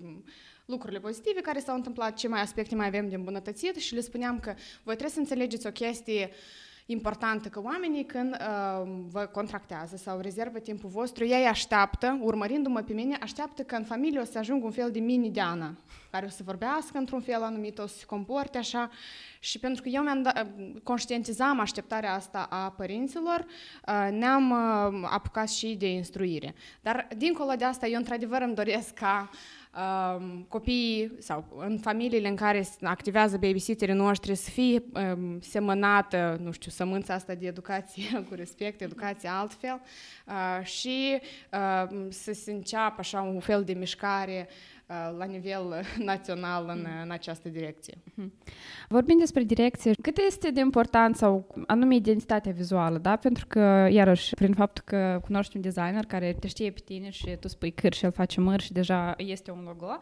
lucrurile 0.67 0.99
pozitive 0.99 1.41
care 1.41 1.59
s-au 1.59 1.75
întâmplat, 1.75 2.15
ce 2.15 2.27
mai 2.27 2.41
aspecte 2.41 2.75
mai 2.75 2.87
avem 2.87 3.09
de 3.09 3.15
îmbunătățit 3.15 3.75
și 3.75 3.93
le 3.93 4.01
spuneam 4.01 4.39
că 4.39 4.53
voi 4.83 4.95
trebuie 4.95 5.09
să 5.09 5.19
înțelegeți 5.19 5.67
o 5.67 5.71
chestie 5.71 6.29
importantă 6.85 7.49
că 7.49 7.61
oamenii 7.61 8.05
când 8.05 8.33
uh, 8.33 8.87
vă 9.09 9.25
contractează 9.25 9.95
sau 9.95 10.19
rezervă 10.19 10.59
timpul 10.59 10.89
vostru, 10.89 11.25
ei 11.25 11.45
așteaptă, 11.45 12.19
urmărindu-mă 12.21 12.81
pe 12.81 12.93
mine, 12.93 13.17
așteaptă 13.21 13.63
că 13.63 13.75
în 13.75 13.83
familie 13.83 14.19
o 14.19 14.23
să 14.23 14.37
ajungă 14.37 14.65
un 14.65 14.71
fel 14.71 14.91
de 14.91 14.99
mini-Diana, 14.99 15.77
care 16.09 16.25
o 16.25 16.29
să 16.29 16.41
vorbească 16.45 16.97
într-un 16.97 17.21
fel 17.21 17.41
anumit, 17.41 17.79
o 17.79 17.87
să 17.87 17.97
se 17.97 18.05
comporte 18.05 18.57
așa. 18.57 18.89
Și 19.39 19.59
pentru 19.59 19.81
că 19.81 19.89
eu 19.89 20.03
mi-am 20.03 20.21
da, 20.21 20.47
conștientizam 20.83 21.59
așteptarea 21.59 22.13
asta 22.13 22.47
a 22.49 22.71
părinților, 22.71 23.45
uh, 23.87 24.07
ne-am 24.11 24.51
uh, 24.51 25.07
apucat 25.11 25.49
și 25.49 25.75
de 25.79 25.91
instruire. 25.91 26.55
Dar 26.81 27.07
dincolo 27.17 27.53
de 27.57 27.63
asta, 27.63 27.87
eu 27.87 27.97
într-adevăr 27.97 28.41
îmi 28.41 28.55
doresc 28.55 28.93
ca 28.93 29.29
uh, 29.31 29.37
um, 29.75 30.45
copiii 30.47 31.11
sau 31.19 31.45
în 31.57 31.77
familiile 31.77 32.27
în 32.27 32.35
care 32.35 32.65
activează 32.81 33.37
babysitterii 33.37 33.93
noștri 33.93 34.35
să 34.35 34.49
fie 34.49 34.83
um, 34.93 35.39
semănată, 35.39 36.39
nu 36.43 36.51
știu, 36.51 36.71
sămânța 36.71 37.13
asta 37.13 37.33
de 37.33 37.47
educație 37.47 38.21
cu 38.29 38.33
respect, 38.33 38.81
educație 38.81 39.29
altfel 39.29 39.81
uh, 40.25 40.65
și 40.65 41.19
uh, 41.53 42.07
să 42.09 42.33
se 42.33 42.51
înceapă 42.51 42.95
așa 42.97 43.21
un 43.21 43.39
fel 43.39 43.63
de 43.63 43.73
mișcare 43.73 44.47
uh, 44.49 44.76
la 45.17 45.25
nivel 45.25 45.81
național 46.11 46.65
în, 46.67 46.87
în 47.03 47.11
această 47.11 47.49
direcție. 47.49 47.97
Vorbind 48.89 49.19
despre 49.19 49.43
direcție, 49.43 49.93
cât 50.01 50.17
este 50.17 50.51
de 50.51 50.59
important 50.59 51.15
sau 51.15 51.47
anume 51.67 51.95
identitatea 51.95 52.51
vizuală, 52.51 52.97
da? 52.97 53.15
Pentru 53.15 53.45
că, 53.47 53.87
iarăși, 53.89 54.33
prin 54.33 54.53
faptul 54.53 54.83
că 54.85 55.19
cunoști 55.23 55.55
un 55.55 55.61
designer 55.61 56.05
care 56.05 56.37
te 56.39 56.47
știe 56.47 56.71
pe 56.71 56.81
tine 56.85 57.09
și 57.09 57.37
tu 57.39 57.47
spui 57.47 57.71
câr 57.71 57.93
și 57.93 58.05
el 58.05 58.11
face 58.11 58.39
măr 58.39 58.59
și 58.61 58.71
deja 58.71 59.13
este 59.17 59.51
un 59.51 59.63
logo, 59.65 59.97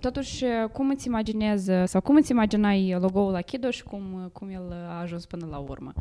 totuși, 0.00 0.44
cum 0.72 0.90
îți 0.90 1.06
imaginezi 1.06 1.70
sau 1.84 2.00
cum 2.00 2.16
îți 2.16 2.30
imaginai 2.30 2.96
logo-ul 3.00 3.32
la 3.32 3.40
Kido 3.40 3.70
și 3.70 3.82
cum, 3.82 4.30
cum 4.32 4.48
el 4.48 4.72
a 4.72 5.00
ajuns 5.00 5.26
până 5.26 5.46
la 5.50 5.58
urmă? 5.58 5.92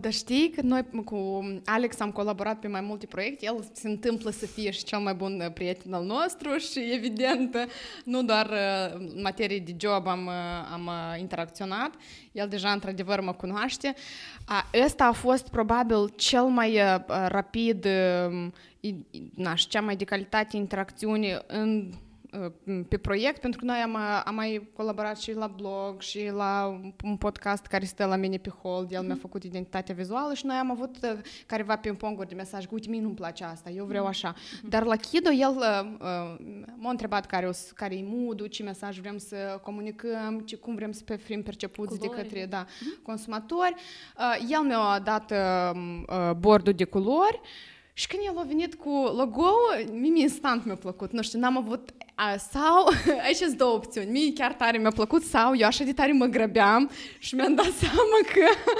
Dar 0.00 0.12
știi 0.12 0.50
că 0.50 0.60
noi 0.62 0.84
cu 1.04 1.40
Alex 1.64 2.00
am 2.00 2.10
colaborat 2.10 2.58
pe 2.58 2.68
mai 2.68 2.80
multe 2.80 3.06
proiecte, 3.06 3.44
el 3.44 3.70
se 3.72 3.88
întâmplă 3.88 4.30
să 4.30 4.46
fie 4.46 4.70
și 4.70 4.84
cel 4.84 4.98
mai 4.98 5.14
bun 5.14 5.50
prieten 5.54 5.92
al 5.92 6.04
nostru 6.04 6.56
și 6.70 6.92
evident 6.92 7.56
nu 8.04 8.22
doar 8.22 8.50
în 8.94 9.20
materie 9.22 9.58
de 9.58 9.74
job 9.78 10.06
am, 10.06 10.28
am 10.72 10.90
interacționat, 11.18 11.94
el 12.32 12.48
deja 12.48 12.70
într-adevăr 12.70 13.20
mă 13.20 13.32
cunoaște. 13.32 13.94
Ăsta 14.84 15.04
a 15.04 15.12
fost 15.12 15.48
probabil 15.48 16.12
cel 16.16 16.44
mai 16.44 16.78
rapid 17.26 17.86
na, 19.34 19.54
și 19.54 19.68
cea 19.68 19.80
mai 19.80 19.96
de 19.96 20.04
calitate 20.04 20.56
interacțiune 20.56 21.42
în 21.46 21.92
pe 22.88 22.96
proiect, 22.96 23.40
pentru 23.40 23.60
că 23.60 23.64
noi 23.64 23.76
am, 23.76 23.96
am 24.24 24.34
mai 24.34 24.70
colaborat 24.74 25.18
și 25.18 25.32
la 25.32 25.46
blog 25.46 26.00
și 26.00 26.30
la 26.34 26.80
un 27.04 27.16
podcast 27.16 27.66
care 27.66 27.84
stă 27.84 28.04
la 28.04 28.16
mine 28.16 28.36
pe 28.36 28.50
hold, 28.62 28.92
el 28.92 29.02
mi-a 29.02 29.16
făcut 29.20 29.42
identitatea 29.42 29.94
vizuală 29.94 30.34
și 30.34 30.46
noi 30.46 30.56
am 30.56 30.70
avut 30.70 30.96
careva 31.46 31.76
ping-ponguri 31.76 32.28
de 32.28 32.34
mesaj, 32.34 32.64
uite, 32.70 32.88
mie 32.88 33.00
nu-mi 33.00 33.14
place 33.14 33.44
asta, 33.44 33.70
eu 33.70 33.84
vreau 33.84 34.06
așa. 34.06 34.34
Dar 34.68 34.84
la 34.84 34.96
Kido, 34.96 35.30
el 35.30 35.54
m-a 36.76 36.90
întrebat 36.90 37.26
care, 37.26 37.50
care 37.74 37.94
e 37.96 38.04
mood 38.04 38.48
ce 38.48 38.62
mesaj 38.62 38.98
vrem 38.98 39.18
să 39.18 39.60
comunicăm, 39.62 40.40
ce, 40.44 40.56
cum 40.56 40.74
vrem 40.74 40.92
să 40.92 41.16
fim 41.16 41.42
percepuți 41.42 41.98
culori. 41.98 42.16
de 42.16 42.22
către 42.22 42.46
da, 42.46 42.64
consumatori. 43.02 43.74
El 44.48 44.60
mi-a 44.62 44.98
dat 44.98 45.32
bordul 46.38 46.72
de 46.72 46.84
culori 46.84 47.40
și 47.94 48.06
când 48.06 48.22
el 48.26 48.38
a 48.38 48.42
venit 48.42 48.74
cu 48.74 49.12
logo 49.16 49.50
mie 49.92 50.22
instant 50.22 50.64
mi-a 50.64 50.74
plăcut. 50.74 51.12
Nu 51.12 51.22
știu, 51.22 51.38
n-am 51.38 51.56
avut 51.56 51.90
a, 52.22 52.36
sau, 52.36 52.88
aici 53.26 53.36
sunt 53.36 53.56
două 53.56 53.74
opțiuni. 53.74 54.10
Mie 54.10 54.32
chiar 54.32 54.52
tare 54.52 54.78
mi-a 54.78 54.90
plăcut 54.90 55.22
sau 55.22 55.56
eu 55.56 55.66
așa 55.66 55.84
de 55.84 55.92
tare 55.92 56.12
mă 56.12 56.26
grăbeam 56.26 56.90
și 57.18 57.34
mi-am 57.34 57.54
dat 57.54 57.70
seama 57.82 58.18
că 58.32 58.70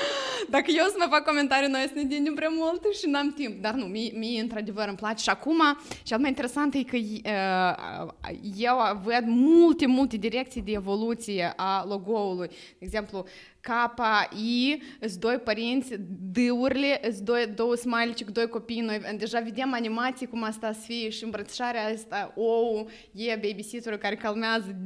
dacă 0.49 0.71
eu 0.71 0.85
să 0.85 0.95
mă 0.99 1.07
fac 1.11 1.25
comentarii, 1.25 1.69
noi 1.69 1.85
să 1.87 1.93
ne 1.95 2.03
dindem 2.03 2.35
prea 2.35 2.49
mult 2.53 2.95
și 2.95 3.07
n-am 3.07 3.33
timp. 3.33 3.63
Dar 3.63 3.75
nu, 3.75 3.85
mie, 3.85 4.13
mie 4.15 4.41
într-adevăr 4.41 4.89
îmi 4.89 4.97
place. 4.97 5.23
Și 5.23 5.29
acum, 5.29 5.61
cel 6.03 6.19
mai 6.19 6.29
interesant 6.29 6.75
e 6.75 6.83
că 6.83 6.97
uh, 6.97 8.09
eu 8.57 8.77
văd 9.05 9.25
multe, 9.27 9.87
multe 9.87 10.17
direcții 10.17 10.63
de 10.63 10.73
evoluție 10.73 11.53
a 11.57 11.85
logo-ului. 11.89 12.49
De 12.49 12.85
exemplu, 12.85 13.25
Capa, 13.63 14.29
I, 14.37 14.83
îți 15.01 15.21
doi 15.21 15.37
părinți, 15.37 15.95
D-urile, 16.33 17.01
îți 17.09 17.25
doi, 17.25 17.53
două 17.55 17.75
smile 17.75 18.15
cu 18.25 18.31
doi 18.31 18.49
copii. 18.49 18.81
Noi 18.81 19.01
deja 19.17 19.41
vedem 19.41 19.73
animații 19.73 20.27
cum 20.27 20.43
asta 20.43 20.73
să 20.73 20.81
fie 20.81 21.09
și 21.09 21.25
îmbrățișarea 21.25 21.87
asta, 21.87 22.33
ou, 22.37 22.89
e 23.13 23.32
babysitterul 23.41 23.99
care 23.99 24.17
calmează 24.17 24.77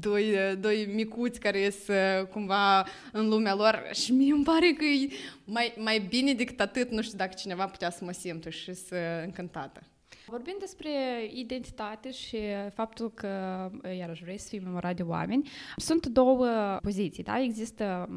doi, 0.00 0.34
doi 0.60 0.90
micuți 0.94 1.40
care 1.40 1.70
sunt 1.70 2.28
cumva 2.30 2.86
în 3.12 3.28
lumea 3.28 3.54
lor 3.54 3.88
și 3.92 4.12
mie 4.12 4.32
îmi 4.32 4.44
pare 4.44 4.72
că 4.78 4.84
e 4.84 5.08
mai, 5.44 5.74
mai 5.78 5.98
bine 6.08 6.32
decât 6.32 6.60
atât, 6.60 6.90
nu 6.90 7.02
știu 7.02 7.18
dacă 7.18 7.34
cineva 7.34 7.66
putea 7.66 7.90
să 7.90 8.04
mă 8.04 8.12
simt 8.12 8.46
și 8.48 8.74
să 8.74 8.96
încântată. 9.24 9.82
Vorbim 10.26 10.56
despre 10.58 10.90
identitate 11.34 12.10
și 12.10 12.38
faptul 12.74 13.12
că, 13.12 13.28
iarăși, 13.98 14.22
vrei 14.22 14.38
să 14.38 14.48
fii 14.48 14.58
memorat 14.58 14.96
de 14.96 15.02
oameni. 15.02 15.48
Sunt 15.76 16.06
două 16.06 16.46
poziții, 16.82 17.22
da? 17.22 17.40
Există 17.40 18.08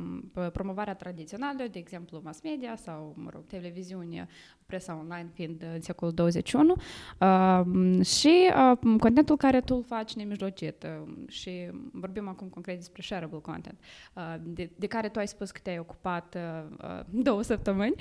promovarea 0.53 0.95
tradițională, 0.95 1.63
de 1.71 1.79
exemplu, 1.79 2.21
mass 2.23 2.41
media 2.41 2.75
sau, 2.75 3.13
mă 3.17 3.29
rog, 3.33 3.45
televiziune 3.45 4.27
presa 4.65 4.97
online 4.99 5.29
fiind 5.33 5.63
în 5.73 5.81
secolul 5.81 6.13
21 6.13 6.75
uh, 7.19 8.05
și 8.05 8.49
uh, 8.71 8.97
contentul 8.99 9.37
care 9.37 9.61
tu 9.61 9.75
îl 9.75 9.83
faci 9.83 10.13
nemijlocit 10.13 10.83
uh, 10.83 11.13
și 11.27 11.69
vorbim 11.91 12.27
acum 12.27 12.47
concret 12.47 12.77
despre 12.77 13.01
shareable 13.01 13.39
content 13.39 13.79
uh, 14.13 14.35
de, 14.41 14.69
de 14.75 14.87
care 14.87 15.09
tu 15.09 15.19
ai 15.19 15.27
spus 15.27 15.51
că 15.51 15.59
te-ai 15.63 15.79
ocupat 15.79 16.35
uh, 16.35 16.99
două 17.09 17.41
săptămâni 17.41 17.95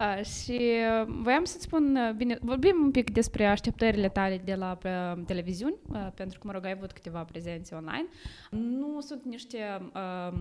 uh, 0.00 0.24
și 0.24 0.60
voiam 1.06 1.44
să-ți 1.44 1.62
spun, 1.62 1.96
uh, 1.96 2.14
bine, 2.14 2.38
vorbim 2.40 2.76
un 2.82 2.90
pic 2.90 3.12
despre 3.12 3.46
așteptările 3.46 4.08
tale 4.08 4.40
de 4.44 4.54
la 4.54 4.78
uh, 4.84 5.22
televiziuni, 5.26 5.76
uh, 5.92 6.08
pentru 6.14 6.38
că, 6.38 6.46
mă 6.46 6.52
rog, 6.52 6.64
ai 6.64 6.70
avut 6.70 6.92
câteva 6.92 7.24
prezențe 7.24 7.74
online. 7.74 8.06
Nu 8.50 9.00
sunt 9.00 9.24
niște 9.24 9.58
uh, 9.94 10.38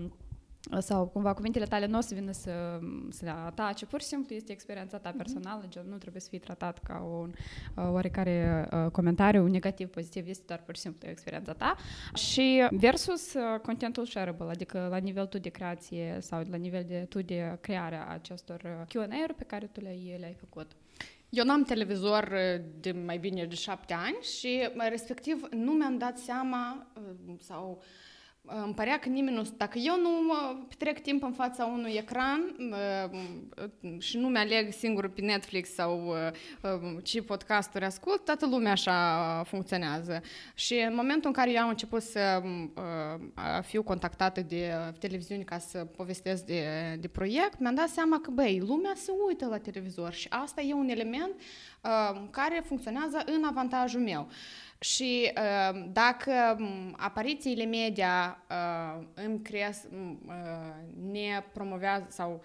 sau 0.80 1.08
cumva 1.08 1.34
cuvintele 1.34 1.66
tale 1.66 1.86
nu 1.86 1.98
o 1.98 2.02
să 2.02 2.14
vină 2.14 2.32
să, 2.32 2.80
să 3.10 3.30
atace, 3.46 3.86
pur 3.86 4.02
și 4.02 4.08
simplu 4.08 4.36
este 4.36 4.52
experiența 4.52 4.98
ta 4.98 5.14
personală, 5.18 5.66
mm-hmm. 5.66 5.70
gen 5.70 5.86
nu 5.90 5.98
trebuie 5.98 6.22
să 6.22 6.28
fii 6.30 6.40
tratat 6.40 6.80
ca 6.84 7.00
un 7.00 7.34
uh, 7.76 7.90
oarecare 7.92 8.68
uh, 8.72 8.92
comentariu 8.92 9.48
negativ, 9.48 9.90
pozitiv, 9.90 10.28
este 10.28 10.44
doar 10.48 10.62
pur 10.66 10.76
și 10.76 10.82
simplu 10.82 11.10
experiența 11.10 11.54
ta 11.54 11.76
și 12.14 12.68
versus 12.72 13.34
uh, 13.34 13.60
contentul 13.62 14.06
shareable, 14.06 14.50
adică 14.50 14.88
la 14.90 14.98
nivel 14.98 15.26
tu 15.26 15.38
de 15.38 15.50
creație 15.50 16.18
sau 16.22 16.44
la 16.50 16.58
nivel 16.58 16.84
de 16.88 17.06
tu 17.10 17.22
de 17.22 17.58
creare 17.62 17.96
a 17.96 18.14
acestor 18.14 18.62
uh, 18.64 18.88
Q&A-uri 18.88 19.34
pe 19.34 19.44
care 19.44 19.66
tu 19.66 19.82
le-ai, 19.82 20.16
le-ai 20.20 20.36
făcut. 20.40 20.72
Eu 21.30 21.46
n-am 21.46 21.64
televizor 21.64 22.24
uh, 22.24 22.64
de 22.80 22.92
mai 22.92 23.18
bine 23.18 23.46
de 23.46 23.56
șapte 23.56 23.94
ani 23.94 24.18
și 24.38 24.70
uh, 24.76 24.86
respectiv 24.90 25.48
nu 25.52 25.72
mi-am 25.72 25.98
dat 25.98 26.18
seama 26.18 26.88
sau 27.40 27.78
uh, 27.80 27.84
îmi 28.64 28.74
părea 28.74 29.00
că 29.00 29.10
nimeni 29.10 29.36
nu... 29.36 29.42
Dacă 29.58 29.78
eu 29.78 30.00
nu 30.02 30.10
petrec 30.68 31.02
timp 31.02 31.24
în 31.24 31.32
fața 31.32 31.66
unui 31.66 31.92
ecran 31.92 32.56
și 33.98 34.18
nu 34.18 34.28
mi-aleg 34.28 34.72
singur 34.72 35.08
pe 35.10 35.22
Netflix 35.22 35.74
sau 35.74 36.14
ce 37.04 37.22
podcasturi 37.22 37.86
ascult, 37.86 38.26
toată 38.26 38.46
lumea 38.46 38.72
așa 38.72 39.44
funcționează. 39.48 40.22
Și 40.54 40.74
în 40.88 40.96
momentul 40.96 41.28
în 41.28 41.34
care 41.34 41.52
eu 41.52 41.62
am 41.62 41.70
început 41.70 42.02
să 42.02 42.42
fiu 43.62 43.84
contactată 43.84 44.42
de 44.42 44.72
televiziuni 45.00 45.44
ca 45.44 45.58
să 45.58 45.78
povestesc 45.78 46.46
de, 46.46 46.64
de 47.00 47.08
proiect, 47.08 47.60
mi-am 47.60 47.76
dat 47.76 47.88
seama 47.88 48.20
că, 48.20 48.32
băi, 48.32 48.64
lumea 48.68 48.94
se 48.96 49.12
uită 49.28 49.46
la 49.46 49.58
televizor 49.58 50.14
și 50.14 50.28
asta 50.30 50.62
e 50.62 50.74
un 50.74 50.90
element 50.90 51.34
care 52.30 52.64
funcționează 52.66 53.24
în 53.26 53.44
avantajul 53.44 54.02
meu. 54.02 54.28
Și 54.86 55.32
uh, 55.38 55.86
dacă 55.92 56.32
aparițiile 56.98 57.66
media 57.66 58.44
uh, 58.50 59.04
îmi 59.14 59.42
creas, 59.42 59.84
uh, 60.28 60.34
ne 61.12 61.44
promovează 61.54 62.08
sau 62.10 62.42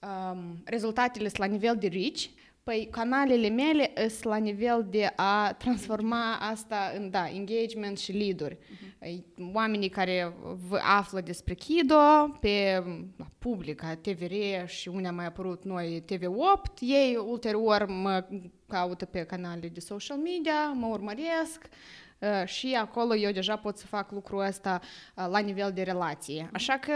uh, 0.00 0.38
rezultatele 0.64 1.28
sunt 1.28 1.40
la 1.40 1.46
nivel 1.46 1.76
de 1.76 1.88
reach, 1.88 2.20
Păi 2.64 2.88
canalele 2.90 3.48
mele 3.48 3.92
sunt 3.96 4.22
la 4.22 4.36
nivel 4.36 4.86
de 4.90 5.12
a 5.16 5.52
transforma 5.52 6.36
asta 6.40 6.92
în, 6.96 7.10
da, 7.10 7.28
engagement 7.28 7.98
și 7.98 8.12
lead-uri. 8.12 8.58
Uh-huh. 8.58 9.52
Oamenii 9.52 9.88
care 9.88 10.36
vă 10.68 10.78
află 10.82 11.20
despre 11.20 11.54
Kido 11.54 12.38
pe 12.40 12.82
la 13.16 13.26
Publica, 13.38 13.94
TVR 13.94 14.66
și 14.66 14.88
unde 14.88 15.08
a 15.08 15.12
mai 15.12 15.26
apărut 15.26 15.64
noi 15.64 16.04
TV8, 16.12 16.80
ei 16.80 17.16
ulterior 17.26 17.86
mă 17.86 18.26
caută 18.68 19.04
pe 19.04 19.24
canalele 19.24 19.68
de 19.68 19.80
social 19.80 20.16
media, 20.16 20.72
mă 20.74 20.86
urmăresc, 20.86 21.62
uh, 21.62 22.01
și 22.44 22.76
acolo 22.80 23.14
eu 23.16 23.30
deja 23.32 23.56
pot 23.56 23.76
să 23.78 23.86
fac 23.86 24.10
lucrul 24.10 24.40
ăsta 24.46 24.80
uh, 25.14 25.26
la 25.30 25.38
nivel 25.38 25.70
de 25.74 25.82
relație. 25.82 26.50
Așa 26.52 26.78
că, 26.78 26.92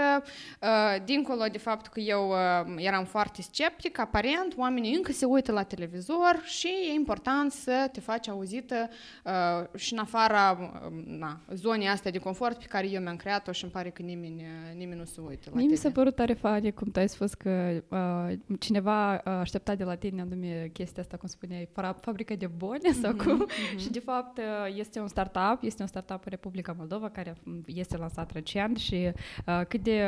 uh, 0.62 1.04
dincolo 1.04 1.44
de 1.52 1.58
faptul 1.58 1.92
că 1.94 2.00
eu 2.00 2.28
uh, 2.28 2.74
eram 2.76 3.04
foarte 3.04 3.42
sceptic, 3.42 3.98
aparent, 3.98 4.54
oamenii 4.56 4.94
încă 4.94 5.12
se 5.12 5.24
uită 5.24 5.52
la 5.52 5.62
televizor 5.62 6.40
și 6.44 6.66
e 6.90 6.92
important 6.94 7.52
să 7.52 7.88
te 7.92 8.00
faci 8.00 8.28
auzită 8.28 8.88
uh, 9.24 9.78
și 9.78 9.92
în 9.92 9.98
afara 9.98 10.58
uh, 10.60 11.02
na, 11.06 11.40
zonei 11.54 11.88
astea 11.88 12.10
de 12.10 12.18
confort 12.18 12.58
pe 12.58 12.64
care 12.68 12.88
eu 12.88 13.00
mi-am 13.02 13.16
creat-o 13.16 13.52
și 13.52 13.62
îmi 13.62 13.72
pare 13.72 13.90
că 13.90 14.02
nimeni, 14.02 14.42
uh, 14.42 14.76
nimeni 14.76 14.98
nu 14.98 15.04
se 15.04 15.20
uită 15.20 15.50
la 15.50 15.56
Mie 15.56 15.66
mi 15.66 15.74
tine. 15.74 15.80
s-a 15.88 15.90
părut 15.90 16.14
tare 16.14 16.32
funny 16.32 16.72
cum 16.72 16.90
tu 16.90 16.98
ai 16.98 17.08
spus 17.08 17.34
că 17.34 17.82
uh, 17.88 18.32
cineva 18.60 19.14
uh, 19.14 19.20
aștepta 19.24 19.74
de 19.74 19.84
la 19.84 19.94
tine 19.94 20.20
anume 20.20 20.70
chestia 20.72 21.02
asta, 21.02 21.16
cum 21.16 21.28
spuneai, 21.28 21.68
fra- 21.72 21.96
fabrica 22.00 22.34
de 22.34 22.46
bone 22.46 22.92
sau 23.02 23.14
cum. 23.14 23.46
Și 23.76 23.90
de 23.90 23.98
fapt 24.00 24.38
uh, 24.38 24.44
este 24.76 25.00
un 25.00 25.08
startup, 25.16 25.62
este 25.62 25.82
un 25.82 25.88
startup 25.88 26.24
în 26.24 26.30
Republica 26.30 26.74
Moldova 26.78 27.08
care 27.08 27.34
mm, 27.42 27.62
este 27.66 27.96
lansat 27.96 28.32
recent 28.32 28.76
și 28.76 29.12
uh, 29.46 29.60
cât 29.68 29.82
de 29.82 30.02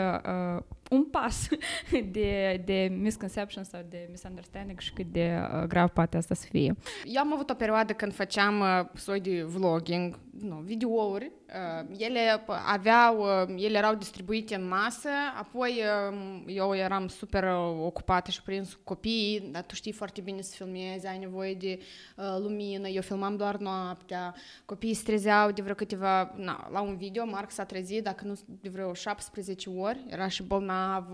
uh, 0.57 0.63
un 0.91 1.05
pas 1.05 1.49
de, 2.11 2.63
de 2.65 2.97
misconception 3.01 3.65
sau 3.65 3.81
de 3.89 4.07
misunderstanding 4.11 4.79
și 4.81 4.93
cât 4.93 5.07
de 5.07 5.39
uh, 5.41 5.63
grav 5.63 5.89
poate 5.89 6.17
asta 6.17 6.35
să 6.35 6.47
fie. 6.51 6.75
Eu 7.05 7.21
am 7.21 7.33
avut 7.33 7.51
o 7.51 7.55
perioadă 7.55 7.93
când 7.93 8.15
făceam 8.15 8.61
uh, 8.61 8.67
soi 8.95 9.21
de 9.21 9.43
vlogging, 9.43 10.19
nu, 10.41 10.57
videouri. 10.57 11.33
Uh, 11.81 11.97
ele 11.99 12.45
aveau, 12.67 13.19
uh, 13.19 13.55
ele 13.57 13.79
erau 13.79 13.95
distribuite 13.95 14.55
în 14.55 14.69
masă, 14.69 15.09
apoi 15.39 15.83
uh, 16.11 16.43
eu 16.47 16.75
eram 16.75 17.09
super 17.09 17.45
uh, 17.45 17.85
ocupată 17.85 18.31
și 18.31 18.43
prins 18.43 18.75
cu 18.75 18.81
copiii, 18.85 19.49
dar 19.53 19.63
tu 19.63 19.75
știi 19.75 19.93
foarte 19.93 20.21
bine 20.21 20.41
să 20.41 20.55
filmezi, 20.55 21.07
ai 21.07 21.19
nevoie 21.19 21.55
de 21.55 21.79
uh, 22.17 22.25
lumină, 22.39 22.89
eu 22.89 23.03
filmam 23.03 23.37
doar 23.37 23.57
noaptea, 23.57 24.35
copiii 24.65 24.95
se 24.95 25.03
trezeau 25.05 25.51
de 25.51 25.63
vreo 25.63 25.75
câteva, 25.75 26.35
na, 26.37 26.69
la 26.73 26.81
un 26.81 26.97
video, 26.97 27.27
Marc 27.27 27.51
s-a 27.51 27.65
trezit, 27.65 28.03
dacă 28.03 28.25
nu 28.25 28.35
de 28.61 28.69
vreo 28.69 28.95
17 28.95 29.71
ori, 29.71 30.05
era 30.09 30.29
și 30.29 30.43
bolnav, 30.43 31.07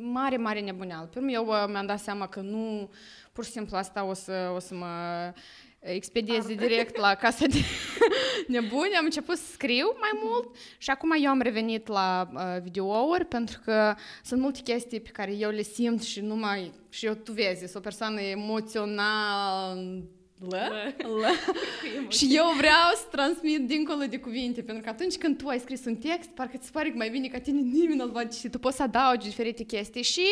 mare, 0.00 0.36
mare 0.36 0.60
nebuneală. 0.60 1.06
Pe 1.06 1.18
urmă 1.18 1.30
eu 1.30 1.46
uh, 1.46 1.64
mi-am 1.68 1.86
dat 1.86 1.98
seama 1.98 2.26
că 2.26 2.40
nu, 2.40 2.90
pur 3.32 3.44
și 3.44 3.50
simplu 3.50 3.76
asta 3.76 4.04
o 4.04 4.12
să, 4.12 4.52
o 4.54 4.58
să 4.58 4.74
mă 4.74 4.86
expedieze 5.84 6.54
direct 6.54 6.96
la 6.96 7.14
casa 7.14 7.46
de 7.46 7.58
nebuni, 8.46 8.94
am 8.98 9.04
început 9.04 9.36
să 9.36 9.44
scriu 9.52 9.86
mai 10.00 10.20
mult 10.22 10.56
și 10.78 10.90
acum 10.90 11.10
eu 11.22 11.30
am 11.30 11.40
revenit 11.40 11.86
la 11.86 12.30
uh, 12.34 12.62
videouri 12.62 13.24
pentru 13.24 13.60
că 13.64 13.94
sunt 14.24 14.40
multe 14.40 14.60
chestii 14.62 15.00
pe 15.00 15.10
care 15.10 15.32
eu 15.32 15.50
le 15.50 15.62
simt 15.62 16.02
și 16.02 16.20
nu 16.20 16.36
mai, 16.36 16.72
și 16.88 17.06
eu 17.06 17.14
tu 17.14 17.32
vezi, 17.32 17.58
sunt 17.58 17.74
o 17.74 17.80
persoană 17.80 18.20
emoțională, 21.96 22.10
și 22.10 22.28
eu 22.30 22.44
vreau 22.56 22.90
să 22.94 23.04
transmit 23.10 23.66
dincolo 23.66 24.04
de 24.04 24.18
cuvinte, 24.18 24.62
pentru 24.62 24.82
că 24.82 24.88
atunci 24.88 25.16
când 25.16 25.38
tu 25.38 25.48
ai 25.48 25.58
scris 25.58 25.84
un 25.84 25.96
text, 25.96 26.30
parcă 26.30 26.56
ți 26.56 26.64
se 26.64 26.70
pare 26.72 26.90
că 26.90 26.96
mai 26.96 27.10
bine 27.10 27.28
ca 27.28 27.38
tine 27.38 27.60
nimeni 27.60 27.96
nu-l 27.96 28.10
văd 28.10 28.32
și 28.32 28.48
tu 28.48 28.58
poți 28.58 28.76
să 28.76 28.82
adaugi 28.82 29.26
diferite 29.26 29.62
chestii 29.62 30.02
și 30.02 30.26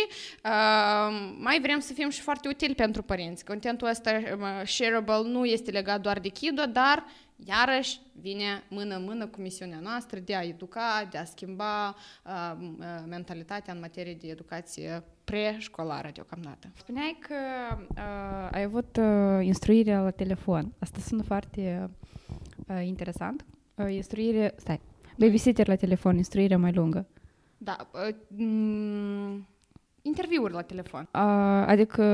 uh, 0.44 1.32
mai 1.38 1.60
vrem 1.60 1.80
să 1.80 1.92
fim 1.92 2.10
și 2.10 2.20
foarte 2.20 2.48
utili 2.48 2.74
pentru 2.74 3.02
părinți. 3.02 3.44
Contentul 3.44 3.88
ăsta 3.88 4.10
uh, 4.10 4.66
shareable 4.66 5.28
nu 5.28 5.44
este 5.44 5.70
legat 5.70 6.00
doar 6.00 6.18
de 6.18 6.28
Kido, 6.28 6.62
dar 6.66 7.04
iarăși 7.44 8.00
vine 8.12 8.62
mână-mână 8.68 9.26
cu 9.26 9.40
misiunea 9.40 9.78
noastră 9.80 10.18
de 10.18 10.34
a 10.34 10.42
educa, 10.42 11.08
de 11.10 11.18
a 11.18 11.24
schimba 11.24 11.88
uh, 11.88 12.52
mentalitatea 13.08 13.72
în 13.72 13.80
materie 13.80 14.14
de 14.14 14.28
educație 14.28 15.04
preșcolară 15.24 16.10
deocamdată. 16.14 16.72
Spuneai 16.76 17.18
că 17.20 17.34
uh, 17.78 18.48
ai 18.50 18.62
avut 18.62 18.96
uh, 18.96 19.44
instruire 19.44 19.96
la 19.96 20.10
telefon. 20.10 20.72
Asta 20.78 20.98
sună 21.00 21.22
foarte 21.22 21.90
uh, 22.68 22.86
interesant. 22.86 23.44
Uh, 23.74 23.92
instruire, 23.94 24.54
stai, 24.56 24.80
babysitter 25.18 25.68
la 25.68 25.74
telefon, 25.74 26.16
instruire 26.16 26.56
mai 26.56 26.72
lungă. 26.72 27.06
Da, 27.58 27.76
uh, 27.92 28.14
m- 28.34 29.50
interviuri 30.02 30.52
la 30.52 30.62
telefon. 30.62 31.00
Uh, 31.00 31.20
adică 31.66 32.04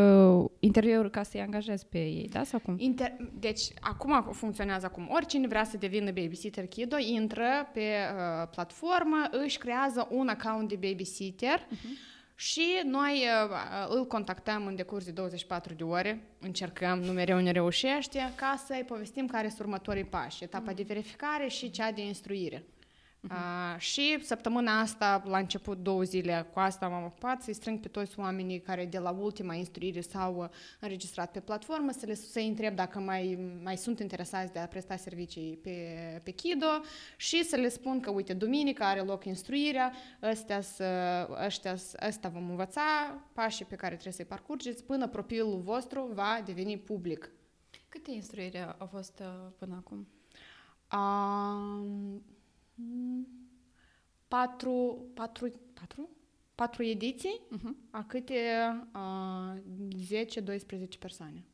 interviuri 0.59 1.11
ca 1.11 1.23
să-i 1.23 1.41
angajezi 1.41 1.87
pe 1.87 1.99
ei, 1.99 2.29
da? 2.33 2.45
Sau 2.45 2.59
cum? 2.59 2.79
Inter- 2.79 3.17
deci, 3.39 3.63
acum 3.81 4.29
funcționează 4.33 4.87
acum. 4.87 5.09
Oricine 5.11 5.47
vrea 5.47 5.65
să 5.65 5.77
devină 5.77 6.11
babysitter 6.11 6.67
Kido, 6.67 6.97
intră 6.99 7.71
pe 7.73 7.81
uh, 7.81 8.49
platformă, 8.51 9.29
își 9.45 9.59
creează 9.59 10.09
un 10.11 10.29
account 10.29 10.69
de 10.69 10.89
babysitter 10.89 11.59
uh-huh. 11.59 12.35
și 12.35 12.65
noi 12.85 13.25
uh, 13.25 13.97
îl 13.97 14.07
contactăm 14.07 14.67
în 14.67 14.77
decurs 14.77 15.05
de 15.05 15.11
24 15.11 15.75
de 15.75 15.85
ore, 15.85 16.23
încercăm, 16.41 16.99
nu 16.99 17.13
mereu 17.13 17.39
ne 17.39 17.51
reușește, 17.51 18.33
ca 18.35 18.63
să-i 18.67 18.85
povestim 18.87 19.27
care 19.27 19.49
sunt 19.49 19.61
următorii 19.61 20.05
pași, 20.05 20.45
etapa 20.45 20.73
uh-huh. 20.73 20.77
de 20.77 20.85
verificare 20.87 21.49
și 21.49 21.71
cea 21.71 21.91
de 21.91 22.07
instruire. 22.07 22.65
Uh-huh. 23.19 23.31
Uh, 23.31 23.81
și 23.81 24.25
săptămâna 24.25 24.81
asta, 24.81 25.23
la 25.27 25.39
început 25.39 25.79
două 25.79 26.03
zile, 26.03 26.49
cu 26.53 26.59
asta 26.59 26.89
m-am 26.89 27.05
ocupat 27.05 27.43
să-i 27.43 27.55
strâng 27.55 27.81
pe 27.81 27.89
toți 27.89 28.19
oamenii 28.19 28.61
care 28.61 28.87
de 28.87 28.99
la 28.99 29.11
ultima 29.11 29.55
instruire 29.55 30.01
s-au 30.01 30.51
înregistrat 30.81 31.31
pe 31.31 31.41
platformă, 31.41 31.91
să 31.91 32.07
le 32.07 32.15
să 32.15 32.39
întreb 32.39 32.75
dacă 32.75 32.99
mai, 32.99 33.39
mai 33.63 33.77
sunt 33.77 33.99
interesați 33.99 34.53
de 34.53 34.59
a 34.59 34.67
presta 34.67 34.97
servicii 34.97 35.59
pe, 35.63 36.21
pe 36.25 36.31
Kido 36.31 36.67
și 37.17 37.45
să 37.45 37.57
le 37.57 37.69
spun 37.69 38.01
că, 38.01 38.11
uite, 38.11 38.33
duminică 38.33 38.83
are 38.83 39.01
loc 39.01 39.25
instruirea, 39.25 39.93
ăstea, 40.23 40.59
ăstea, 41.47 41.77
ăsta 42.09 42.29
vom 42.29 42.51
învăța, 42.51 43.19
pașii 43.33 43.65
pe 43.65 43.77
care 43.77 43.93
trebuie 43.93 44.15
să-i 44.15 44.25
parcurgeți 44.25 44.85
până 44.85 45.09
profilul 45.09 45.61
vostru 45.61 46.11
va 46.15 46.43
deveni 46.45 46.79
public. 46.79 47.31
Câte 47.89 48.11
instruire 48.11 48.75
au 48.79 48.87
fost 48.87 49.19
uh, 49.21 49.51
până 49.59 49.83
acum? 49.85 50.09
Um, 50.93 52.23
patru, 54.29 55.07
patru, 55.15 55.53
patru? 55.81 56.09
Patru 56.55 56.83
ediții, 56.83 57.41
uh-huh. 57.57 57.91
a 57.91 58.05
câte 58.05 58.35
uh, 58.95 59.61
10-12 60.87 60.99
persoane. 60.99 61.45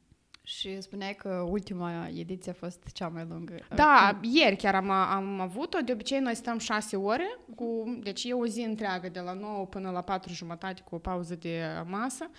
Și 0.47 0.81
spuneai 0.81 1.15
că 1.15 1.47
ultima 1.49 2.09
ediție 2.09 2.51
a 2.51 2.55
fost 2.55 2.87
cea 2.93 3.09
mai 3.09 3.27
lungă. 3.29 3.55
Da, 3.75 4.21
ieri 4.23 4.57
chiar 4.57 4.75
am, 4.75 4.91
am 4.91 5.41
avut-o. 5.41 5.79
De 5.81 5.93
obicei 5.93 6.19
noi 6.19 6.35
stăm 6.35 6.59
șase 6.59 6.97
ore, 6.97 7.39
cu, 7.55 7.99
deci 8.03 8.25
e 8.25 8.33
o 8.33 8.47
zi 8.47 8.61
întreagă, 8.61 9.09
de 9.09 9.21
la 9.21 9.33
9 9.33 9.67
până 9.67 9.91
la 9.91 10.01
4 10.01 10.33
jumătate, 10.33 10.83
cu 10.83 10.95
o 10.95 10.99
pauză 10.99 11.35
de 11.35 11.63
masă. 11.87 12.31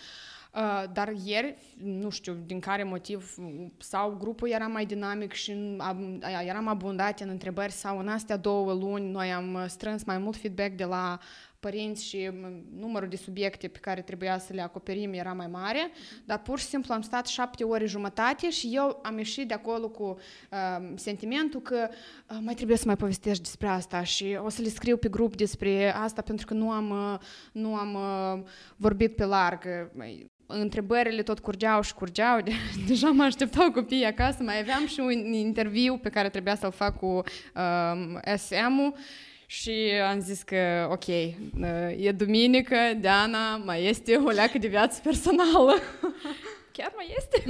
Uh, 0.55 0.83
dar 0.93 1.13
ieri, 1.23 1.55
nu 1.83 2.09
știu 2.09 2.33
din 2.45 2.59
care 2.59 2.83
motiv, 2.83 3.35
sau 3.77 4.15
grupul 4.19 4.49
era 4.49 4.67
mai 4.67 4.85
dinamic 4.85 5.33
și 5.33 5.75
am, 5.77 6.21
eram 6.45 6.67
abundat 6.67 7.19
în 7.19 7.29
întrebări 7.29 7.71
sau 7.71 7.99
în 7.99 8.07
astea 8.07 8.37
două 8.37 8.73
luni 8.73 9.11
noi 9.11 9.31
am 9.33 9.65
strâns 9.67 10.03
mai 10.03 10.17
mult 10.17 10.37
feedback 10.37 10.71
de 10.71 10.83
la 10.83 11.19
părinți 11.59 12.05
și 12.05 12.29
numărul 12.75 13.07
de 13.07 13.15
subiecte 13.15 13.67
pe 13.67 13.79
care 13.79 14.01
trebuia 14.01 14.37
să 14.37 14.53
le 14.53 14.61
acoperim 14.61 15.13
era 15.13 15.33
mai 15.33 15.47
mare, 15.47 15.91
dar 16.25 16.41
pur 16.41 16.59
și 16.59 16.65
simplu 16.65 16.93
am 16.93 17.01
stat 17.01 17.27
șapte 17.27 17.63
ore 17.63 17.85
jumătate 17.85 18.49
și 18.49 18.69
eu 18.73 18.99
am 19.03 19.17
ieșit 19.17 19.47
de 19.47 19.53
acolo 19.53 19.89
cu 19.89 20.03
uh, 20.51 20.93
sentimentul 20.95 21.61
că 21.61 21.87
uh, 21.89 22.37
mai 22.41 22.53
trebuie 22.53 22.77
să 22.77 22.83
mai 22.85 22.95
povestești 22.95 23.43
despre 23.43 23.67
asta 23.67 24.03
și 24.03 24.37
o 24.43 24.49
să 24.49 24.61
le 24.61 24.69
scriu 24.69 24.97
pe 24.97 25.09
grup 25.09 25.35
despre 25.35 25.93
asta 25.95 26.21
pentru 26.21 26.45
că 26.45 26.53
nu 26.53 26.71
am, 26.71 26.89
uh, 26.89 27.19
nu 27.51 27.75
am 27.75 27.93
uh, 27.93 28.43
vorbit 28.75 29.15
pe 29.15 29.25
larg 29.25 29.63
întrebările 30.47 31.23
tot 31.23 31.39
curgeau 31.39 31.81
și 31.81 31.93
curgeau, 31.93 32.41
de, 32.41 32.51
deja 32.87 33.09
mă 33.09 33.23
așteptau 33.23 33.71
copiii 33.71 34.05
acasă, 34.05 34.43
mai 34.43 34.59
aveam 34.59 34.87
și 34.87 34.99
un 34.99 35.33
interviu 35.33 35.97
pe 35.97 36.09
care 36.09 36.29
trebuia 36.29 36.55
să-l 36.55 36.71
fac 36.71 36.97
cu 36.97 37.23
uh, 37.55 38.35
SM-ul 38.37 38.95
și 39.45 39.91
am 40.09 40.19
zis 40.19 40.43
că, 40.43 40.87
ok, 40.91 41.07
e 41.97 42.11
duminică, 42.15 42.75
Diana, 42.99 43.57
mai 43.57 43.85
este 43.85 44.15
o 44.15 44.29
leacă 44.29 44.57
de 44.57 44.67
viață 44.67 44.99
personală. 45.03 45.73
Chiar 46.77 46.93
mai 46.95 47.15
este? 47.17 47.43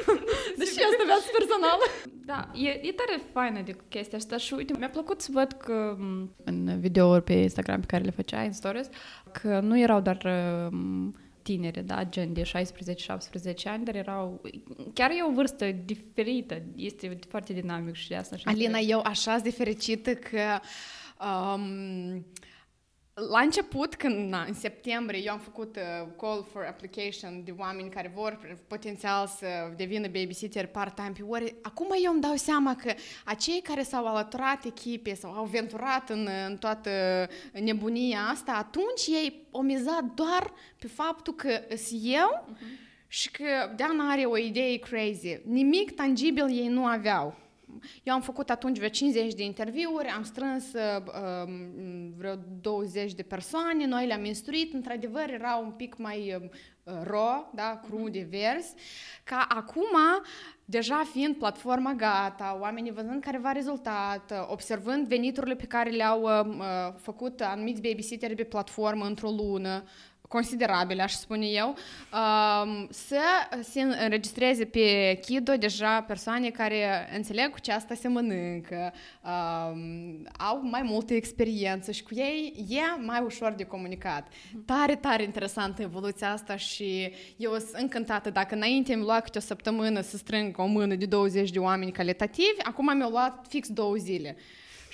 Deși 0.58 0.70
asta 0.70 1.02
viață 1.04 1.28
personală. 1.38 1.82
Da, 2.24 2.50
e, 2.54 2.68
e 2.68 2.92
tare 2.92 3.20
faină 3.32 3.60
de 3.60 3.76
chestia 3.88 4.18
asta 4.18 4.36
și 4.36 4.54
uite, 4.54 4.74
mi-a 4.78 4.88
plăcut 4.88 5.20
să 5.20 5.28
văd 5.32 5.52
că 5.52 5.96
în 6.44 6.80
videouri 6.80 7.22
pe 7.22 7.32
Instagram 7.32 7.80
pe 7.80 7.86
care 7.86 8.02
le 8.02 8.10
făceai, 8.10 8.46
în 8.46 8.52
stories, 8.52 8.88
că 9.32 9.60
nu 9.60 9.78
erau 9.78 10.00
doar 10.00 10.26
tinere, 11.46 11.80
da, 11.80 12.04
gen 12.04 12.32
de 12.32 12.42
16-17 12.42 12.48
ani, 13.64 13.84
dar 13.84 13.94
erau... 13.94 14.42
Chiar 14.94 15.10
e 15.10 15.24
o 15.28 15.32
vârstă 15.32 15.70
diferită, 15.84 16.62
este 16.76 17.18
foarte 17.28 17.52
dinamic 17.52 17.94
și 17.94 18.08
de 18.08 18.16
asta. 18.16 18.36
Alina, 18.44 18.78
eu 18.78 19.00
așa 19.04 19.32
sunt 19.32 19.42
de 19.42 19.50
fericită 19.50 20.14
că 20.14 20.60
um, 21.26 22.26
la 23.20 23.40
început, 23.40 23.94
când 23.94 24.28
na, 24.28 24.42
în 24.42 24.54
septembrie 24.54 25.22
eu 25.24 25.32
am 25.32 25.38
făcut 25.38 25.76
uh, 25.76 26.08
call 26.20 26.46
for 26.52 26.64
application 26.64 27.42
de 27.44 27.54
oameni 27.58 27.90
care 27.90 28.12
vor 28.14 28.56
potențial 28.66 29.26
să 29.26 29.46
devină 29.76 30.06
babysitter 30.06 30.66
part-time 30.66 31.12
pe 31.16 31.22
ore, 31.22 31.54
acum 31.62 31.86
eu 32.04 32.12
îmi 32.12 32.20
dau 32.20 32.34
seama 32.34 32.74
că 32.74 32.92
acei 33.24 33.60
care 33.60 33.82
s-au 33.82 34.06
alăturat 34.06 34.64
echipei 34.64 35.16
sau 35.16 35.32
au 35.32 35.44
venturat 35.44 36.10
în, 36.10 36.28
în 36.48 36.56
toată 36.56 36.90
nebunia 37.52 38.20
asta, 38.20 38.52
atunci 38.52 39.06
ei 39.06 39.46
au 39.50 39.62
mizat 39.62 40.04
doar 40.14 40.52
pe 40.78 40.86
faptul 40.86 41.34
că 41.34 41.60
sunt 41.68 42.00
eu 42.02 42.44
uh-huh. 42.48 43.08
și 43.08 43.30
că 43.30 43.72
Deana 43.76 44.10
are 44.10 44.24
o 44.24 44.36
idee 44.36 44.78
crazy. 44.78 45.40
Nimic 45.44 45.94
tangibil 45.94 46.48
ei 46.48 46.68
nu 46.68 46.84
aveau 46.84 47.45
eu 48.02 48.14
am 48.14 48.20
făcut 48.20 48.50
atunci 48.50 48.76
vreo 48.76 48.88
50 48.88 49.34
de 49.34 49.44
interviuri, 49.44 50.08
am 50.08 50.22
strâns 50.22 50.72
uh, 50.72 51.02
vreo 52.16 52.34
20 52.60 53.14
de 53.14 53.22
persoane, 53.22 53.86
noi 53.86 54.06
le-am 54.06 54.24
instruit, 54.24 54.72
într-adevăr 54.72 55.30
era 55.30 55.56
un 55.56 55.70
pic 55.70 55.96
mai 55.96 56.50
ro, 57.02 57.50
da, 57.54 57.80
crude, 57.88 58.26
vers, 58.30 58.74
ca 59.24 59.46
acum, 59.48 59.96
deja 60.64 61.04
fiind 61.12 61.36
platforma 61.36 61.92
gata, 61.92 62.58
oamenii 62.60 62.92
văzând 62.92 63.22
care 63.22 63.38
va 63.38 63.52
rezultat, 63.52 64.46
observând 64.48 65.06
veniturile 65.06 65.54
pe 65.54 65.66
care 65.66 65.90
le-au 65.90 66.22
uh, 66.22 66.94
făcut 66.96 67.40
anumiți 67.40 67.80
babysitteri 67.80 68.34
pe 68.34 68.44
platformă 68.44 69.04
într-o 69.04 69.30
lună, 69.30 69.84
considerabile, 70.28 71.02
aș 71.02 71.12
spune 71.12 71.46
eu, 71.46 71.68
um, 71.68 72.86
să 72.90 73.20
se 73.62 73.80
înregistreze 73.80 74.64
pe 74.64 75.18
Kido 75.24 75.52
deja 75.52 76.00
persoane 76.00 76.50
care 76.50 77.08
înțeleg 77.16 77.50
cu 77.50 77.60
ce 77.60 77.72
asta 77.72 77.94
se 77.94 78.08
mănâncă, 78.08 78.92
um, 79.22 80.28
au 80.38 80.60
mai 80.62 80.82
multă 80.82 81.14
experiență 81.14 81.90
și 81.90 82.02
cu 82.02 82.14
ei 82.14 82.66
e 82.68 83.00
mai 83.04 83.22
ușor 83.24 83.52
de 83.52 83.64
comunicat. 83.64 84.28
Tare, 84.64 84.94
tare 84.96 85.22
interesantă 85.22 85.82
evoluția 85.82 86.32
asta 86.32 86.56
și 86.56 87.12
eu 87.36 87.50
sunt 87.58 87.70
încântată. 87.72 88.30
Dacă 88.30 88.54
înainte 88.54 88.94
mi-a 88.94 89.04
luat 89.04 89.22
câte 89.22 89.38
o 89.38 89.40
săptămână 89.40 90.00
să 90.00 90.16
strâng 90.16 90.58
o 90.58 90.66
mână 90.66 90.94
de 90.94 91.06
20 91.06 91.50
de 91.50 91.58
oameni 91.58 91.92
calitativi, 91.92 92.60
acum 92.62 92.96
mi-a 92.96 93.08
luat 93.08 93.46
fix 93.48 93.68
două 93.68 93.94
zile 93.94 94.36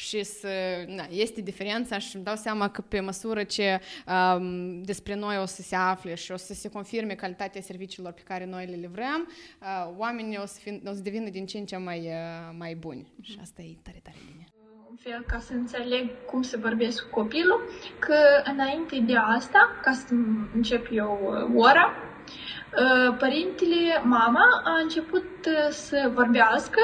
și 0.03 0.23
să, 0.23 0.49
na, 0.87 1.07
este 1.11 1.41
diferența 1.41 1.99
și 1.99 2.17
îmi 2.17 2.25
dau 2.25 2.37
seama 2.37 2.69
că 2.69 2.81
pe 2.81 3.01
măsură 3.01 3.43
ce 3.43 3.81
um, 4.07 4.83
despre 4.83 5.15
noi 5.15 5.39
o 5.39 5.47
să 5.47 5.63
se 5.63 5.77
afle 5.77 6.15
și 6.15 6.33
o 6.33 6.37
să 6.37 6.55
se 6.55 6.69
confirme 6.69 7.15
calitatea 7.15 7.61
serviciilor 7.61 8.13
pe 8.13 8.23
care 8.25 8.45
noi 8.45 8.67
le 8.67 8.77
livrăm, 8.77 9.29
uh, 9.61 9.95
oamenii 9.97 10.39
o 10.43 10.47
să, 10.47 10.59
fi, 10.63 10.81
o 10.87 10.93
să 10.93 11.01
devină 11.01 11.29
din 11.29 11.47
ce 11.47 11.59
în 11.59 11.65
ce 11.65 11.77
mai, 11.77 11.99
uh, 11.99 12.55
mai 12.59 12.75
buni. 12.75 13.03
Mm-hmm. 13.03 13.25
Și 13.25 13.39
asta 13.41 13.63
e 13.63 13.77
tare, 13.83 14.01
tare 14.03 14.17
bine 14.27 14.47
un 14.91 14.99
fel 15.11 15.25
ca 15.27 15.39
să 15.39 15.53
înțeleg 15.53 16.11
cum 16.27 16.43
să 16.43 16.57
vorbesc 16.61 17.03
cu 17.03 17.21
copilul, 17.21 17.61
că 17.99 18.17
înainte 18.45 18.99
de 19.07 19.17
asta, 19.17 19.79
ca 19.83 19.93
să 19.93 20.15
încep 20.55 20.87
eu 20.91 21.19
uh, 21.23 21.63
ora, 21.63 21.95
uh, 21.95 23.17
părintele, 23.19 24.03
mama 24.03 24.45
a 24.65 24.81
început 24.83 25.29
uh, 25.47 25.69
să 25.71 26.11
vorbească 26.15 26.81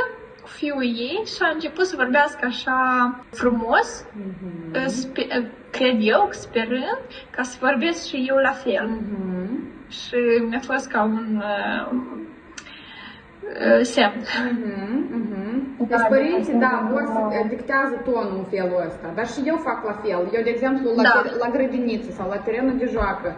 fiul 0.57 0.83
ei 0.83 1.23
și 1.27 1.39
a 1.41 1.51
început 1.55 1.87
să 1.87 1.97
vorbească 1.97 2.47
așa 2.47 2.79
frumos, 3.31 4.05
mm-hmm. 4.05 4.87
spe- 4.87 5.51
cred 5.71 5.97
eu, 6.01 6.29
sperând 6.31 7.01
ca 7.31 7.43
să 7.43 7.57
vorbesc 7.61 8.07
și 8.07 8.27
eu 8.29 8.37
la 8.37 8.53
fel. 8.53 8.89
Mm-hmm. 8.89 9.89
Și 9.89 10.17
mi-a 10.49 10.61
fost 10.61 10.87
ca 10.89 11.03
un 11.03 11.43
uh, 11.43 11.93
uh, 13.43 13.81
semn. 13.83 14.21
Mm-hmm. 14.21 14.89
Mm-hmm. 15.17 15.87
Deci 15.89 16.09
părinții, 16.09 16.55
da, 16.55 16.89
vor 16.91 17.05
să 17.07 17.47
dictează 17.49 17.95
tonul 18.05 18.37
în 18.39 18.45
felul 18.45 18.85
ăsta, 18.87 19.13
dar 19.15 19.27
și 19.27 19.41
eu 19.45 19.57
fac 19.57 19.85
la 19.85 19.93
fel. 20.03 20.29
Eu, 20.33 20.43
de 20.43 20.51
exemplu, 20.51 20.95
la, 20.97 21.03
da. 21.03 21.25
la 21.39 21.51
grădiniță 21.51 22.11
sau 22.11 22.29
la 22.29 22.37
terenul 22.37 22.77
de 22.79 22.89
joacă, 22.93 23.37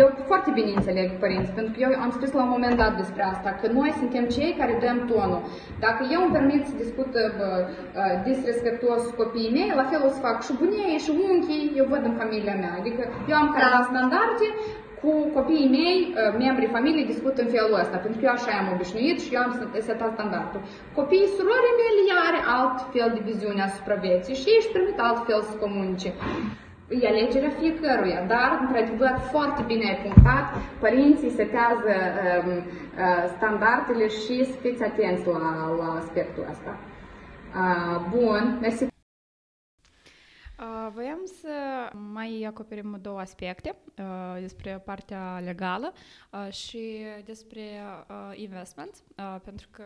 eu 0.00 0.06
foarte 0.30 0.50
bine 0.54 0.70
înțeleg 0.74 1.08
părinți, 1.24 1.52
pentru 1.58 1.72
că 1.72 1.78
eu 1.80 2.00
am 2.00 2.10
spus 2.10 2.30
la 2.32 2.42
un 2.42 2.54
moment 2.56 2.76
dat 2.76 2.96
despre 2.96 3.22
asta, 3.32 3.50
că 3.60 3.66
noi 3.78 3.90
suntem 4.00 4.24
cei 4.36 4.56
care 4.58 4.82
dăm 4.84 4.98
tonul. 5.10 5.42
Dacă 5.84 6.00
eu 6.14 6.20
îmi 6.22 6.34
permit 6.36 6.62
să 6.66 6.74
discut 6.84 7.10
disrespectuos 8.24 9.00
cu 9.06 9.14
copiii 9.22 9.54
mei, 9.56 9.72
la 9.80 9.88
fel 9.90 10.00
o 10.06 10.10
să 10.14 10.24
fac 10.26 10.36
și 10.46 10.52
bunii 10.60 11.02
și 11.04 11.10
unchii, 11.28 11.72
eu 11.80 11.86
văd 11.92 12.02
în 12.04 12.14
familia 12.22 12.54
mea. 12.62 12.72
Adică 12.80 13.02
eu 13.30 13.36
am 13.42 13.48
careva 13.54 13.80
da. 13.82 13.88
standarde, 13.90 14.48
cu 15.00 15.10
copiii 15.38 15.74
mei, 15.78 15.98
membrii 16.44 16.74
familiei, 16.76 17.12
discut 17.12 17.36
în 17.44 17.48
felul 17.54 17.80
ăsta, 17.82 17.96
pentru 18.04 18.18
că 18.18 18.24
eu 18.26 18.34
așa 18.36 18.50
am 18.60 18.72
obișnuit 18.74 19.18
și 19.24 19.34
eu 19.34 19.40
am 19.46 19.52
setat 19.88 20.10
standardul. 20.16 20.60
Copiii 20.98 21.34
surorii 21.36 21.78
mele 21.80 22.02
are 22.28 22.40
alt 22.58 22.76
fel 22.94 23.10
de 23.16 23.22
viziune 23.30 23.62
asupra 23.62 23.96
vieții 24.06 24.40
și 24.40 24.48
ei 24.52 24.60
își 24.60 24.72
permit 24.74 24.98
altfel 25.08 25.40
să 25.50 25.54
comunice 25.64 26.10
e 26.98 27.06
alegerea 27.08 27.52
fiecăruia, 27.60 28.24
dar, 28.26 28.58
într-adevăr, 28.60 29.14
foarte 29.32 29.62
bine 29.66 29.84
ai 29.88 30.00
punctat, 30.06 30.46
părinții 30.80 31.30
setează 31.30 31.92
um, 32.44 32.56
uh, 32.56 33.24
standardele 33.36 34.08
și 34.08 34.44
să 34.44 34.56
fiți 34.60 34.82
atenți 34.82 35.26
la, 35.26 35.74
la 35.80 35.88
aspectul 36.00 36.46
ăsta. 36.50 36.72
Uh, 37.60 37.96
bun, 38.14 38.58
mersi 38.60 38.88
Voiam 40.92 41.20
să 41.40 41.48
mai 42.12 42.44
acoperim 42.48 42.98
două 43.02 43.18
aspecte 43.18 43.76
despre 44.40 44.78
partea 44.84 45.38
legală 45.38 45.92
și 46.50 47.04
despre 47.24 47.62
investment, 48.34 49.02
pentru 49.44 49.68
că 49.70 49.84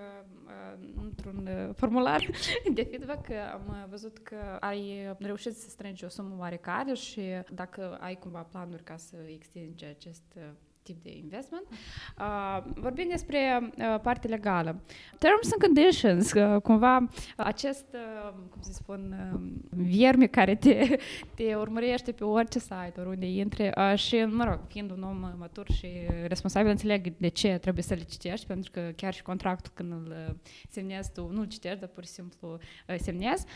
într-un 0.97 1.49
formular 1.77 2.31
de 2.75 2.83
feedback 2.83 3.31
am 3.53 3.87
văzut 3.91 4.19
că 4.19 4.57
ai 4.61 5.15
reușit 5.19 5.57
să 5.57 5.69
strângi 5.69 6.05
o 6.05 6.09
sumă 6.09 6.37
oarecare 6.39 6.95
și 6.95 7.23
dacă 7.53 7.99
ai 8.01 8.15
cumva 8.15 8.43
planuri 8.43 8.83
ca 8.83 8.97
să 8.97 9.17
extinzi 9.27 9.85
acest 9.85 10.39
tip 10.85 11.03
de 11.03 11.17
investment. 11.17 11.67
Uh, 12.19 12.73
vorbim 12.75 13.09
despre 13.11 13.61
uh, 13.63 14.01
partea 14.03 14.31
legală. 14.31 14.81
Terms 15.19 15.53
and 15.53 15.63
conditions, 15.63 16.33
uh, 16.33 16.61
cumva 16.61 17.09
acest, 17.37 17.87
uh, 17.93 18.33
cum 18.51 18.61
să 18.61 18.73
spun, 18.73 19.31
uh, 19.33 19.41
vierme 19.71 20.27
care 20.27 20.55
te, 20.55 20.97
te 21.37 21.55
urmărește 21.55 22.13
pe 22.13 22.25
orice 22.25 22.59
site 22.59 22.95
oriunde 22.99 23.27
intri 23.27 23.71
uh, 23.77 23.99
și, 23.99 24.25
mă 24.25 24.45
rog, 24.45 24.61
fiind 24.69 24.91
un 24.91 25.03
om 25.03 25.35
matur 25.39 25.67
și 25.71 25.89
responsabil, 26.27 26.71
înțeleg 26.71 27.13
de 27.17 27.29
ce 27.29 27.59
trebuie 27.59 27.85
să 27.85 27.95
le 27.95 28.03
citești, 28.03 28.47
pentru 28.47 28.71
că 28.71 28.91
chiar 28.97 29.15
și 29.15 29.23
contractul 29.23 29.73
când 29.75 29.93
îl 29.93 30.15
uh, 30.29 30.35
semnezi 30.69 31.13
tu, 31.13 31.31
nu-l 31.33 31.47
citești, 31.47 31.79
dar 31.79 31.89
pur 31.89 32.05
și 32.05 32.11
simplu 32.11 32.59
uh, 32.89 32.97
semnezi. 32.99 33.47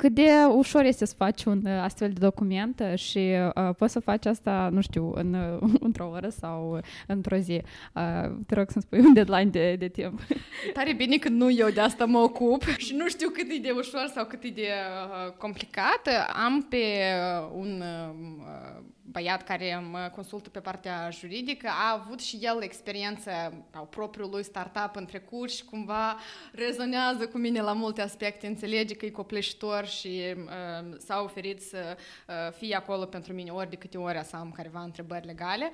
Cât 0.00 0.12
de 0.14 0.30
ușor 0.48 0.84
este 0.84 1.04
să 1.04 1.14
faci 1.16 1.44
un 1.44 1.62
uh, 1.64 1.80
astfel 1.82 2.10
de 2.10 2.18
document 2.20 2.82
și 2.94 3.34
uh, 3.54 3.74
poți 3.76 3.92
să 3.92 4.00
faci 4.00 4.26
asta, 4.26 4.68
nu 4.72 4.80
știu, 4.80 5.12
în, 5.14 5.34
uh, 5.34 5.70
într-o 5.86 6.08
oră 6.08 6.28
sau 6.28 6.80
într-o 7.06 7.36
zi. 7.36 7.62
Uh, 7.94 8.30
te 8.46 8.54
rog 8.54 8.70
să-mi 8.70 8.82
spui 8.82 8.98
un 8.98 9.12
deadline 9.12 9.50
de, 9.50 9.76
de 9.78 9.88
timp. 9.88 10.20
E 10.68 10.70
tare 10.78 10.92
bine 10.92 11.16
că 11.16 11.28
nu 11.28 11.50
eu 11.50 11.68
de 11.68 11.80
asta 11.80 12.04
mă 12.04 12.18
ocup 12.18 12.62
și 12.86 12.94
nu 12.94 13.08
știu 13.08 13.28
cât 13.28 13.50
e 13.50 13.58
de 13.62 13.70
ușor 13.70 14.10
sau 14.14 14.24
cât 14.24 14.42
e 14.42 14.48
de 14.48 14.68
uh, 14.68 15.32
complicat. 15.32 16.08
Am 16.44 16.66
pe 16.70 16.76
uh, 16.76 17.50
un 17.54 17.82
uh, 17.82 18.82
băiat 19.10 19.42
care 19.42 19.82
mă 19.90 20.10
consultă 20.14 20.48
pe 20.48 20.60
partea 20.60 21.08
juridică 21.10 21.68
a 21.68 21.92
avut 21.92 22.20
și 22.20 22.38
el 22.40 22.62
experiență 22.62 23.30
au 23.74 23.86
propriul 23.86 24.30
lui 24.30 24.44
startup 24.44 24.96
în 24.96 25.04
trecut 25.04 25.50
și 25.50 25.64
cumva 25.64 26.16
rezonează 26.52 27.26
cu 27.26 27.38
mine 27.38 27.60
la 27.60 27.72
multe 27.72 28.02
aspecte, 28.02 28.46
înțelege 28.46 28.94
că 28.94 29.06
e 29.06 29.10
copleșitor 29.10 29.86
și 29.86 30.22
uh, 30.36 30.96
s-a 30.98 31.20
oferit 31.22 31.62
să 31.62 31.96
uh, 31.96 32.52
fie 32.58 32.74
acolo 32.76 33.04
pentru 33.04 33.32
mine 33.32 33.50
ori 33.50 33.70
de 33.70 33.76
câte 33.76 33.98
ori 33.98 34.20
să 34.24 34.36
am 34.36 34.50
careva 34.50 34.82
întrebări 34.82 35.26
legale. 35.26 35.70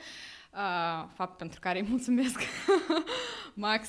Uh, 0.53 1.09
fapt 1.15 1.37
pentru 1.37 1.61
care 1.61 1.79
îi 1.79 1.87
mulțumesc, 1.89 2.41
Max, 3.55 3.89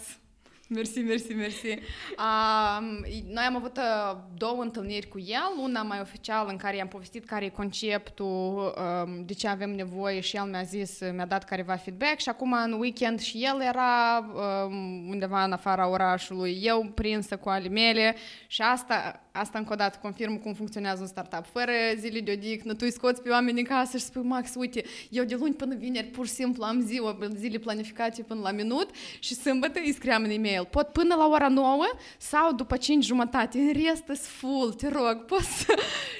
Mersi, 0.69 0.99
mersi, 0.99 1.33
mersi. 1.33 1.67
Uh, 1.67 2.79
noi 3.27 3.43
am 3.47 3.55
avut 3.55 3.77
uh, 3.77 4.17
două 4.37 4.61
întâlniri 4.61 5.07
cu 5.07 5.19
el, 5.19 5.63
una 5.63 5.81
mai 5.81 5.99
oficială 6.01 6.49
în 6.49 6.57
care 6.57 6.75
i-am 6.75 6.87
povestit 6.87 7.25
care 7.25 7.45
e 7.45 7.49
conceptul, 7.49 8.73
uh, 8.77 9.23
de 9.25 9.33
ce 9.33 9.47
avem 9.47 9.69
nevoie 9.69 10.19
și 10.19 10.35
el 10.35 10.43
mi-a 10.43 10.61
zis, 10.61 10.99
mi-a 11.13 11.25
dat 11.25 11.43
careva 11.43 11.75
feedback 11.75 12.19
și 12.19 12.29
acum 12.29 12.53
în 12.65 12.71
weekend 12.79 13.19
și 13.19 13.43
el 13.43 13.61
era 13.61 14.19
uh, 14.33 14.71
undeva 15.09 15.43
în 15.43 15.51
afara 15.51 15.89
orașului, 15.89 16.59
eu 16.61 16.91
prinsă 16.95 17.37
cu 17.37 17.49
ale 17.49 17.67
mele 17.67 18.15
și 18.47 18.61
asta 18.61 19.21
asta 19.37 19.57
încă 19.57 19.73
o 19.73 19.75
dată 19.75 19.97
confirmă 20.01 20.35
cum 20.35 20.53
funcționează 20.53 21.01
un 21.01 21.07
startup. 21.07 21.45
Fără 21.45 21.71
zile 21.97 22.19
de 22.19 22.31
odihnă, 22.31 22.73
tu 22.73 22.79
îi 22.81 22.91
scoți 22.91 23.21
pe 23.21 23.29
oameni 23.29 23.59
în 23.59 23.65
casă 23.65 23.97
și 23.97 24.03
spui, 24.03 24.21
Max, 24.23 24.51
uite, 24.55 24.83
eu 25.09 25.23
de 25.23 25.35
luni 25.35 25.53
până 25.53 25.75
vineri 25.75 26.07
pur 26.07 26.27
și 26.27 26.33
simplu 26.33 26.63
am 26.63 26.81
ziua, 26.81 27.17
zile 27.35 27.57
planificate 27.57 28.21
până 28.21 28.39
la 28.41 28.51
minut 28.51 28.89
și 29.19 29.33
sâmbătă 29.33 29.79
îi 29.85 29.93
scriam 29.93 30.23
în 30.23 30.29
e-mail. 30.57 30.65
Pot 30.71 30.87
până 30.87 31.15
la 31.15 31.27
ora 31.27 31.47
9 31.47 31.85
sau 32.17 32.53
după 32.53 32.77
5 32.77 33.05
jumătate. 33.05 33.57
În 33.57 33.71
rest 33.73 34.25
full, 34.25 34.73
te 34.73 34.87
rog, 34.87 35.25
poți 35.31 35.47
să... 35.47 35.73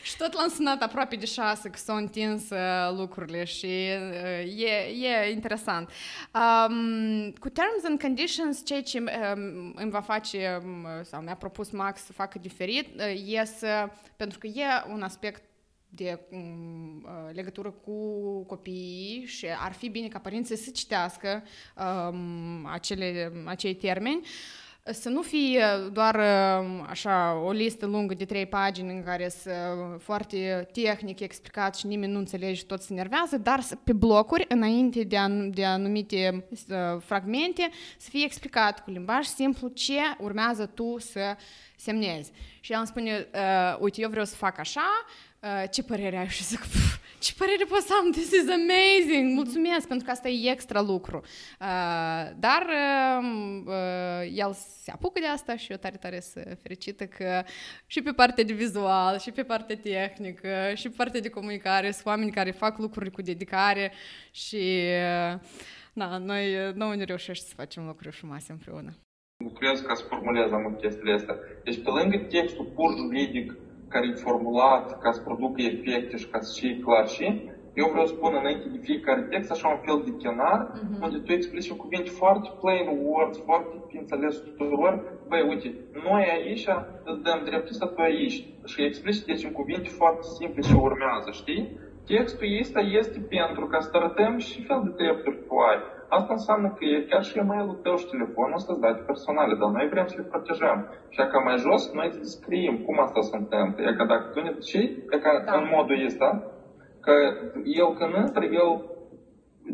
și 0.04 0.18
tot 0.18 0.34
l-am 0.34 0.50
sunat 0.50 0.82
aproape 0.82 1.16
de 1.16 1.26
6 1.26 1.70
că 1.70 1.78
s-au 1.78 1.96
întins 1.96 2.50
uh, 2.50 2.98
lucrurile 2.98 3.44
și 3.44 3.66
uh, 3.66 4.62
e, 4.64 5.08
e 5.08 5.32
interesant. 5.32 5.90
Um, 6.34 7.32
cu 7.40 7.50
terms 7.50 7.84
and 7.84 8.02
conditions, 8.02 8.66
ceea 8.66 8.82
ce 8.82 9.00
um, 9.00 9.74
îmi 9.76 9.92
va 9.92 10.02
face 10.02 10.62
um, 10.64 10.88
sau 11.04 11.22
mi-a 11.22 11.36
propus 11.36 11.72
Max 11.72 12.04
să 12.04 12.14
facă 12.14 12.38
diferit, 12.40 13.02
e 13.26 13.46
să, 13.46 13.90
pentru 14.16 14.40
că 14.40 14.48
e 14.48 14.66
un 14.94 15.02
aspect 15.02 15.44
de 15.98 16.20
um, 16.32 17.08
legătură 17.34 17.72
cu 17.72 17.94
copiii 18.44 19.24
și 19.26 19.46
ar 19.60 19.74
fi 19.74 19.90
bine 19.90 20.08
ca 20.08 20.20
părinții 20.20 20.58
să 20.58 20.72
citească 20.72 21.44
um, 21.76 22.66
acele, 22.66 23.32
acei 23.46 23.76
termeni. 23.76 24.26
să 24.92 25.10
nu 25.10 25.22
fie 25.22 25.64
doar 25.92 26.16
uh, 26.16 26.86
așa 26.90 27.42
o 27.46 27.52
listă 27.52 27.86
lungă 27.86 28.14
de 28.14 28.26
trei 28.26 28.46
pagini 28.46 28.94
în 28.94 29.04
care 29.04 29.30
să 29.30 29.52
foarte 30.00 30.68
tehnic 30.72 31.20
explicat 31.20 31.76
și 31.76 31.88
nimeni 31.88 32.12
nu 32.12 32.18
înțelege 32.18 32.54
și 32.54 32.66
tot 32.66 32.82
se 32.82 32.94
nervează, 32.94 33.38
dar 33.38 33.60
pe 33.84 33.94
blocuri, 33.94 34.46
înainte 34.48 35.04
de, 35.04 35.18
an, 35.18 35.52
de 35.52 35.66
anumite 35.66 36.46
uh, 36.50 36.78
fragmente, 37.00 37.70
să 37.98 38.10
fie 38.10 38.24
explicat 38.24 38.84
cu 38.84 38.90
limbaj 38.90 39.26
simplu 39.26 39.68
ce 39.68 40.00
urmează 40.20 40.66
tu 40.66 40.96
să 41.00 41.36
semnezi. 41.76 42.32
Și 42.60 42.72
el 42.72 42.78
îmi 42.78 42.88
spune, 42.88 43.28
uh, 43.34 43.78
uite, 43.80 44.02
eu 44.02 44.10
vreau 44.10 44.26
să 44.26 44.36
fac 44.36 44.60
așa, 44.60 45.06
uh, 45.40 45.64
ce 45.72 45.84
părere 45.84 46.18
ai? 46.18 46.28
Și 46.28 46.44
zic, 46.44 46.60
ce 47.20 47.34
părere 47.38 47.66
pot 47.70 47.82
să 47.82 47.94
am? 48.02 48.12
This 48.12 48.32
is 48.32 48.46
amazing! 48.50 49.34
Mulțumesc, 49.34 49.88
pentru 49.88 50.06
că 50.06 50.12
asta 50.12 50.30
e 50.30 50.52
extra 50.52 50.82
lucru. 50.82 51.18
Uh, 51.18 52.30
dar 52.36 52.66
uh, 52.66 53.62
uh, 53.66 54.32
el 54.34 54.54
se 54.54 54.92
apucă 54.92 55.20
de 55.20 55.28
asta 55.28 55.56
și 55.56 55.72
eu 55.72 55.78
tare, 55.78 55.98
tare 55.98 56.20
sunt 56.20 56.58
fericită 56.62 57.06
că 57.06 57.44
și 57.86 58.02
pe 58.02 58.12
partea 58.12 58.44
de 58.44 58.54
vizual, 58.54 59.20
și 59.20 59.32
pe 59.32 59.44
partea 59.44 59.78
tehnică, 59.78 60.72
și 60.74 60.90
pe 60.90 60.94
partea 60.98 61.20
de 61.20 61.30
comunicare 61.30 61.92
sunt 61.92 62.06
oameni 62.06 62.32
care 62.32 62.52
fac 62.52 62.78
lucruri 62.78 63.12
cu 63.12 63.22
dedicare 63.22 63.92
și 64.32 64.84
uh, 65.34 65.40
na, 65.94 66.18
noi, 66.18 66.74
noi 66.74 66.98
ne 66.98 67.04
reușește 67.04 67.46
să 67.48 67.54
facem 67.56 67.86
lucruri 67.86 68.16
frumoase 68.16 68.52
împreună. 68.52 68.94
Lucrez 69.44 69.80
ca 69.80 69.94
să 69.94 70.04
formulez 70.04 70.52
am 70.52 70.78
chestiile 70.82 71.14
astea. 71.14 71.36
Deci 71.64 71.84
pe 71.84 71.90
lângă 71.90 72.18
textul 72.18 72.66
pur 72.66 72.96
juridic 72.96 73.56
care 73.90 74.08
e 74.08 74.24
formulat 74.28 75.00
ca 75.00 75.12
să 75.12 75.22
producă 75.22 75.62
efecte 75.62 76.18
și 76.18 76.28
ca 76.28 76.40
să 76.40 76.60
fie 76.60 76.80
clar 76.80 77.08
și 77.08 77.26
eu 77.82 77.88
vreau 77.92 78.06
să 78.06 78.14
spun 78.14 78.34
înainte 78.40 78.68
de 78.70 78.80
fiecare 78.90 79.22
text 79.22 79.52
așa 79.52 79.68
un 79.68 79.82
fel 79.88 80.00
de 80.06 80.14
chenar, 80.22 80.60
uh-huh. 80.66 81.02
unde 81.06 81.18
tu 81.26 81.32
explici 81.32 81.70
în 81.70 81.78
cuvinte 81.84 82.10
foarte 82.10 82.50
plain 82.62 82.88
words, 83.04 83.38
foarte 83.50 83.76
pe 83.88 83.98
înțeles 83.98 84.36
tuturor. 84.48 84.92
Băi, 85.30 85.48
uite, 85.50 85.70
noi 86.08 86.24
aici 86.36 86.68
îți 87.10 87.24
dăm 87.26 87.40
dreptul 87.50 87.74
să 87.76 87.86
tu 87.86 88.02
aici. 88.02 88.38
Și 88.66 88.84
explici 88.84 89.26
deci 89.30 89.44
în 89.44 89.52
cuvinte 89.52 89.90
foarte 89.90 90.26
simple 90.38 90.62
și 90.62 90.76
urmează, 90.88 91.30
știi? 91.32 91.62
Textul 92.06 92.48
ăsta 92.60 92.80
este 92.80 93.20
pentru 93.20 93.66
ca 93.72 93.80
să 93.80 93.90
arătăm 93.94 94.38
și 94.38 94.64
fel 94.64 94.82
de 94.86 94.92
drepturi 95.04 95.40
tu 95.48 95.56
ai. 95.70 95.80
Asta 96.10 96.34
înseamnă 96.34 96.68
că 96.68 96.86
e 96.86 97.08
chiar 97.10 97.24
și 97.24 97.38
e-mailul 97.38 97.80
tău 97.84 97.96
și 97.96 98.12
telefonul 98.14 98.60
ăsta 98.60 98.74
date 98.82 99.02
personale, 99.06 99.54
dar 99.56 99.70
noi 99.70 99.88
vrem 99.94 100.08
să 100.08 100.16
le 100.18 100.28
protejăm. 100.32 100.78
Și 101.10 101.18
ca 101.18 101.40
mai 101.40 101.58
jos, 101.58 101.92
noi 101.92 102.08
îți 102.08 102.20
descriem 102.20 102.78
cum 102.78 103.00
asta 103.00 103.22
se 103.22 103.36
întâmplă. 103.36 103.84
E 103.84 103.98
că 103.98 104.04
dacă 104.04 104.26
tu 104.34 104.40
ne 104.42 104.52
și 104.70 104.82
e 105.14 105.18
ca 105.18 105.44
da. 105.46 105.58
în 105.60 105.68
modul 105.76 106.06
ăsta, 106.06 106.30
că 107.02 107.14
el 107.64 107.90
când 107.98 108.14
intră, 108.16 108.44
el 108.44 108.70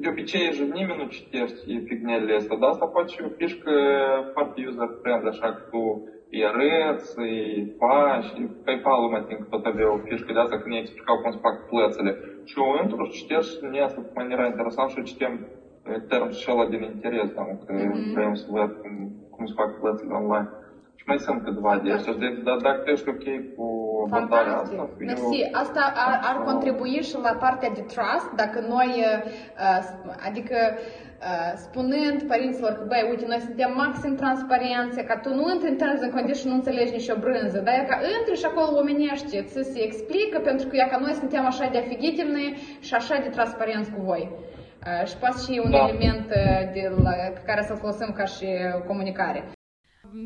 de 0.02 0.08
obicei 0.10 0.52
și 0.52 0.62
nimeni 0.62 1.02
nu 1.02 1.08
citește 1.08 1.84
fignelele 1.86 2.36
astea, 2.36 2.58
dar 2.58 2.70
asta 2.70 2.86
poate 2.86 3.14
fi 3.16 3.24
o 3.24 3.36
fișcă 3.38 3.74
foarte 4.34 4.64
user-friendly, 4.68 5.30
așa 5.30 5.48
că 5.54 5.62
tu 5.72 5.82
îi 6.32 6.46
arăți, 6.46 7.20
îi 7.20 7.74
faci, 7.80 8.30
PayPal-ul 8.66 9.10
mai 9.10 9.24
timp 9.28 9.50
tot 9.50 9.66
avea 9.66 9.92
term 16.10 16.32
și 16.32 16.48
din 16.70 16.82
interes, 16.82 17.30
doamnă, 17.36 17.58
că 17.66 17.74
mhm. 17.74 18.14
vrem 18.14 18.34
să 18.34 18.46
văd 18.50 18.72
cum, 19.30 19.46
se 19.46 19.54
fac 19.56 19.80
plățile 19.80 20.14
online. 20.14 20.50
Și 20.96 21.04
mai 21.08 21.20
sunt 21.20 21.44
câtva 21.44 21.80
de 21.84 21.90
da. 21.90 21.96
astea, 21.96 22.14
deci, 22.14 22.40
dar 22.48 22.58
dacă 22.68 22.84
ești 22.86 23.10
ok 23.10 23.26
cu 23.56 23.68
abordarea 24.06 24.58
asta... 24.58 24.90
Mersi. 24.98 25.36
Eu, 25.44 25.50
asta 25.64 25.82
ar, 26.06 26.14
ar 26.30 26.38
contribui 26.50 27.02
și 27.10 27.16
la 27.28 27.34
partea 27.46 27.70
de 27.78 27.84
trust, 27.94 28.30
dacă 28.36 28.60
noi, 28.76 28.92
uh, 29.06 29.84
adică 30.28 30.58
uh, 30.74 31.52
spunând 31.66 32.18
părinților 32.32 32.72
că, 32.78 32.84
băi, 32.88 33.08
uite, 33.10 33.26
noi 33.28 33.42
suntem 33.48 33.72
maxim 33.84 34.16
transparență, 34.16 35.00
ca 35.02 35.16
tu 35.24 35.30
nu 35.40 35.46
intri 35.54 35.70
în 35.70 35.78
terms 35.82 36.02
and 36.02 36.36
și 36.36 36.48
nu 36.48 36.54
înțelegi 36.54 36.98
nicio 37.00 37.16
brânză, 37.24 37.60
dar 37.68 37.76
ca 37.90 37.96
intri 38.18 38.42
și 38.42 38.46
acolo 38.46 38.78
omenește, 38.78 39.38
ți 39.50 39.72
se 39.74 39.82
explică, 39.84 40.38
pentru 40.50 40.68
că, 40.68 40.76
ea, 40.76 40.88
ca 40.88 40.98
noi 41.06 41.14
suntem 41.22 41.46
așa 41.46 41.66
de 41.72 41.78
afighitimi 41.78 42.58
și 42.80 42.94
așa 42.94 43.16
de 43.24 43.30
transparenți 43.30 43.92
cu 43.92 44.02
voi. 44.02 44.24
Și 45.06 45.18
poate 45.18 45.38
și 45.46 45.62
un 45.64 45.72
da. 45.72 45.88
element 45.88 46.28
de 46.74 46.92
la, 47.04 47.12
pe 47.12 47.42
care 47.46 47.64
să-l 47.64 47.78
folosim 47.78 48.14
ca 48.14 48.26
și 48.26 48.48
comunicare. 48.88 49.44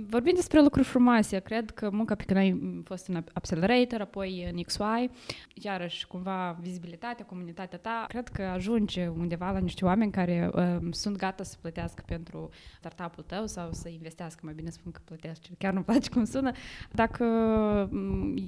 Vorbim 0.08 0.34
despre 0.36 0.62
lucruri 0.62 0.88
frumoase. 0.88 1.40
Cred 1.40 1.70
că 1.70 1.90
munca 1.92 2.16
pe 2.16 2.24
care 2.24 2.40
ai 2.40 2.82
fost 2.84 3.08
în 3.08 3.24
Accelerator, 3.34 4.02
apoi 4.02 4.50
în 4.52 4.62
XY, 4.62 5.10
iarăși 5.54 6.08
cumva 6.08 6.58
vizibilitatea, 6.62 7.26
comunitatea 7.26 7.78
ta, 7.78 8.06
cred 8.08 8.28
că 8.28 8.42
ajunge 8.42 9.08
undeva 9.08 9.52
la 9.52 9.60
niște 9.60 9.86
oameni 9.86 10.12
care 10.12 10.50
uh, 10.54 10.78
sunt 10.92 11.18
gata 11.18 11.44
să 11.44 11.56
plătească 11.62 12.04
pentru 12.08 12.50
startup-ul 12.78 13.24
tău 13.24 13.46
sau 13.46 13.70
să 13.72 13.90
investească, 13.90 14.42
mai 14.44 14.54
bine 14.54 14.70
spun 14.70 14.92
că 14.92 15.00
plătească, 15.06 15.48
chiar 15.58 15.74
nu 15.74 15.82
place 15.82 16.10
cum 16.10 16.24
sună. 16.24 16.52
Dacă 16.92 17.26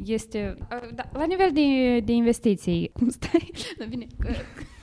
este... 0.06 0.56
Uh, 0.60 0.90
da, 0.94 1.04
la 1.14 1.26
nivel 1.26 1.50
de, 1.54 2.00
de 2.00 2.12
investiții, 2.12 2.92
cum 2.94 3.10
stai? 3.10 3.52
Da, 3.78 3.86
bine, 3.86 4.08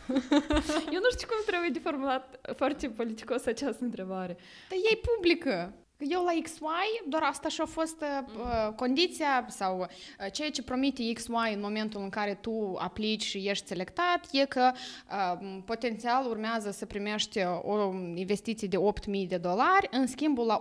eu 0.94 1.00
nu 1.04 1.10
știu 1.10 1.28
cum 1.28 1.42
trebuie 1.46 1.70
de 1.72 1.78
formulat 1.78 2.40
foarte 2.56 2.88
politicos 2.88 3.46
această 3.46 3.84
întrebare. 3.84 4.36
Dar 4.68 4.78
ei 4.90 4.96
publică. 4.96 5.74
Eu 5.98 6.24
la 6.24 6.42
XY, 6.42 7.08
doar 7.08 7.22
asta 7.22 7.48
și-a 7.48 7.64
fost 7.64 8.00
uh, 8.00 8.72
condiția 8.74 9.46
sau 9.48 9.78
uh, 9.78 10.32
ceea 10.32 10.50
ce 10.50 10.62
promite 10.62 11.12
XY 11.12 11.52
în 11.52 11.60
momentul 11.60 12.00
în 12.00 12.08
care 12.08 12.34
tu 12.34 12.76
aplici 12.78 13.22
și 13.22 13.48
ești 13.48 13.66
selectat 13.66 14.28
e 14.32 14.44
că 14.44 14.72
uh, 14.72 15.58
potențial 15.64 16.26
urmează 16.26 16.70
să 16.70 16.86
primești 16.86 17.38
o 17.62 17.92
investiție 18.14 18.68
de 18.68 18.76
8.000 19.22 19.28
de 19.28 19.36
dolari 19.36 19.88
în 19.90 20.06
schimbul 20.06 20.46
la 20.46 20.60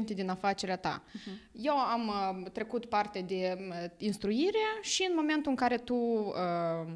8% 0.00 0.14
din 0.14 0.28
afacerea 0.28 0.76
ta. 0.76 1.02
Uh-huh. 1.06 1.46
Eu 1.52 1.76
am 1.76 2.08
uh, 2.08 2.50
trecut 2.50 2.84
parte 2.84 3.20
de 3.20 3.56
uh, 3.58 3.74
instruire 3.96 4.78
și 4.80 5.06
în 5.08 5.12
momentul 5.16 5.50
în 5.50 5.56
care 5.56 5.76
tu 5.76 5.94
uh, 5.94 6.92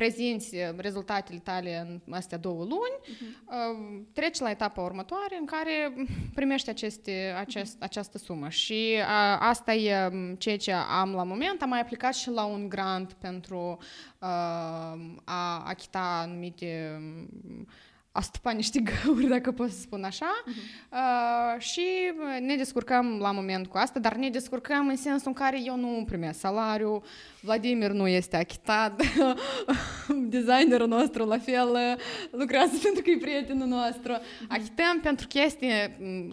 prezinți 0.00 0.54
uh, 0.54 0.62
rezultatele 0.76 1.38
tale 1.38 1.78
în 1.78 2.14
astea 2.14 2.38
două 2.38 2.64
luni, 2.64 2.96
uh-huh. 3.02 4.12
treci 4.12 4.38
la 4.38 4.50
etapa 4.50 4.82
următoare 4.82 5.36
în 5.38 5.44
care 5.44 5.94
primești 6.34 6.68
aceste, 6.68 7.34
acest, 7.38 7.76
uh-huh. 7.76 7.80
această 7.80 8.18
sumă. 8.18 8.48
Și 8.48 8.98
a, 9.06 9.38
asta 9.38 9.72
e 9.72 10.06
um, 10.06 10.34
ceea 10.34 10.56
ce 10.56 10.72
am 10.72 11.12
la 11.12 11.22
moment. 11.22 11.62
Am 11.62 11.68
mai 11.68 11.80
aplicat 11.80 12.14
și 12.14 12.30
la 12.30 12.44
un 12.44 12.68
grant 12.68 13.12
pentru 13.12 13.78
a, 14.18 14.30
a 15.24 15.62
achita 15.66 16.20
anumite 16.22 17.00
a 18.12 18.20
stupa 18.20 18.50
niște 18.50 18.82
găuri, 19.04 19.26
dacă 19.26 19.52
pot 19.52 19.70
să 19.70 19.80
spun 19.80 20.04
așa, 20.04 20.42
uh-huh. 20.42 20.90
uh, 20.92 21.60
și 21.60 21.82
ne 22.40 22.56
descurcăm 22.56 23.18
la 23.20 23.32
moment 23.32 23.66
cu 23.66 23.76
asta, 23.76 23.98
dar 23.98 24.14
ne 24.14 24.28
descurcăm 24.28 24.88
în 24.88 24.96
sensul 24.96 25.26
în 25.26 25.32
care 25.32 25.60
eu 25.64 25.76
nu 25.76 26.04
primesc 26.06 26.38
salariu, 26.38 27.02
Vladimir 27.42 27.90
nu 27.90 28.08
este 28.08 28.36
achitat, 28.36 29.02
designerul 30.36 30.88
nostru 30.88 31.24
la 31.24 31.38
fel 31.38 31.98
lucrează 32.30 32.78
pentru 32.82 33.02
că 33.02 33.10
e 33.10 33.16
prietenul 33.16 33.66
nostru. 33.66 34.12
Achităm 34.48 35.00
pentru 35.02 35.26
chestii 35.26 35.70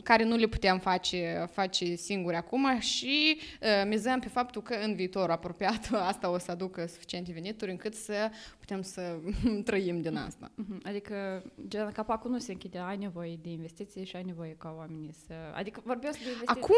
care 0.03 0.23
nu 0.23 0.35
le 0.35 0.47
putem 0.47 0.79
face, 0.79 1.47
face 1.51 1.95
singuri 1.95 2.35
acum 2.35 2.79
și 2.79 3.37
uh, 3.61 3.67
mizăm 3.87 4.19
pe 4.19 4.27
faptul 4.27 4.61
că 4.61 4.75
în 4.83 4.95
viitor 4.95 5.29
apropiat 5.29 5.89
asta 6.09 6.29
o 6.29 6.37
să 6.37 6.51
aducă 6.51 6.85
suficiente 6.87 7.31
venituri 7.31 7.71
încât 7.71 7.93
să 7.93 8.29
putem 8.59 8.81
să 8.81 9.15
trăim 9.63 10.01
din 10.01 10.15
asta. 10.15 10.51
Adică 10.83 11.43
gen, 11.67 11.91
capacul 11.91 12.31
nu 12.31 12.39
se 12.39 12.51
închide, 12.51 12.77
ai 12.77 12.97
nevoie 12.97 13.39
de 13.41 13.49
investiții 13.49 14.05
și 14.05 14.15
ai 14.15 14.23
nevoie 14.23 14.55
ca 14.57 14.73
oamenii 14.77 15.13
să... 15.27 15.33
Adică 15.55 15.81
vorbesc 15.85 16.17
de 16.17 16.29
investiții... 16.29 16.61
Acum, 16.61 16.75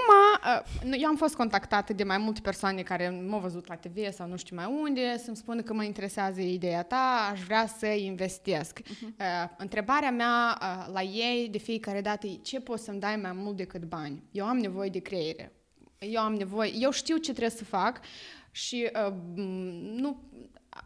uh, 0.92 0.98
eu 1.02 1.08
am 1.08 1.16
fost 1.16 1.36
contactată 1.36 1.94
de 1.94 2.04
mai 2.04 2.18
multe 2.18 2.40
persoane 2.42 2.82
care 2.82 3.10
m-au 3.28 3.40
văzut 3.40 3.68
la 3.68 3.76
TV 3.76 4.12
sau 4.12 4.28
nu 4.28 4.38
știu 4.38 4.56
mai 4.56 4.80
unde, 4.82 5.18
să-mi 5.18 5.36
spună 5.36 5.62
că 5.62 5.74
mă 5.74 5.84
interesează 5.84 6.42
ideea 6.42 6.84
ta, 6.84 7.30
aș 7.32 7.42
vrea 7.42 7.68
să 7.68 7.86
investesc. 7.86 8.80
Uh-huh. 8.80 9.02
Uh, 9.02 9.50
întrebarea 9.58 10.12
mea 10.12 10.58
uh, 10.62 10.94
la 10.94 11.02
ei 11.02 11.48
de 11.52 11.58
fiecare 11.58 12.02
dată 12.02 12.28
e 12.28 12.36
ce 12.36 12.60
poți 12.60 12.84
să-mi 12.84 13.00
dai 13.00 13.16
mai 13.16 13.34
mult 13.34 13.58
decât 13.58 13.84
bani? 13.84 14.24
Eu 14.32 14.46
am 14.46 14.58
nevoie 14.58 14.90
de 14.90 15.00
creiere. 15.00 15.54
Eu 16.00 16.22
am 16.22 16.34
nevoie, 16.34 16.72
eu 16.80 16.92
știu 16.92 17.16
ce 17.16 17.32
trebuie 17.32 17.58
să 17.58 17.64
fac 17.64 18.00
și 18.52 18.90
uh, 19.08 19.14
nu 19.96 20.24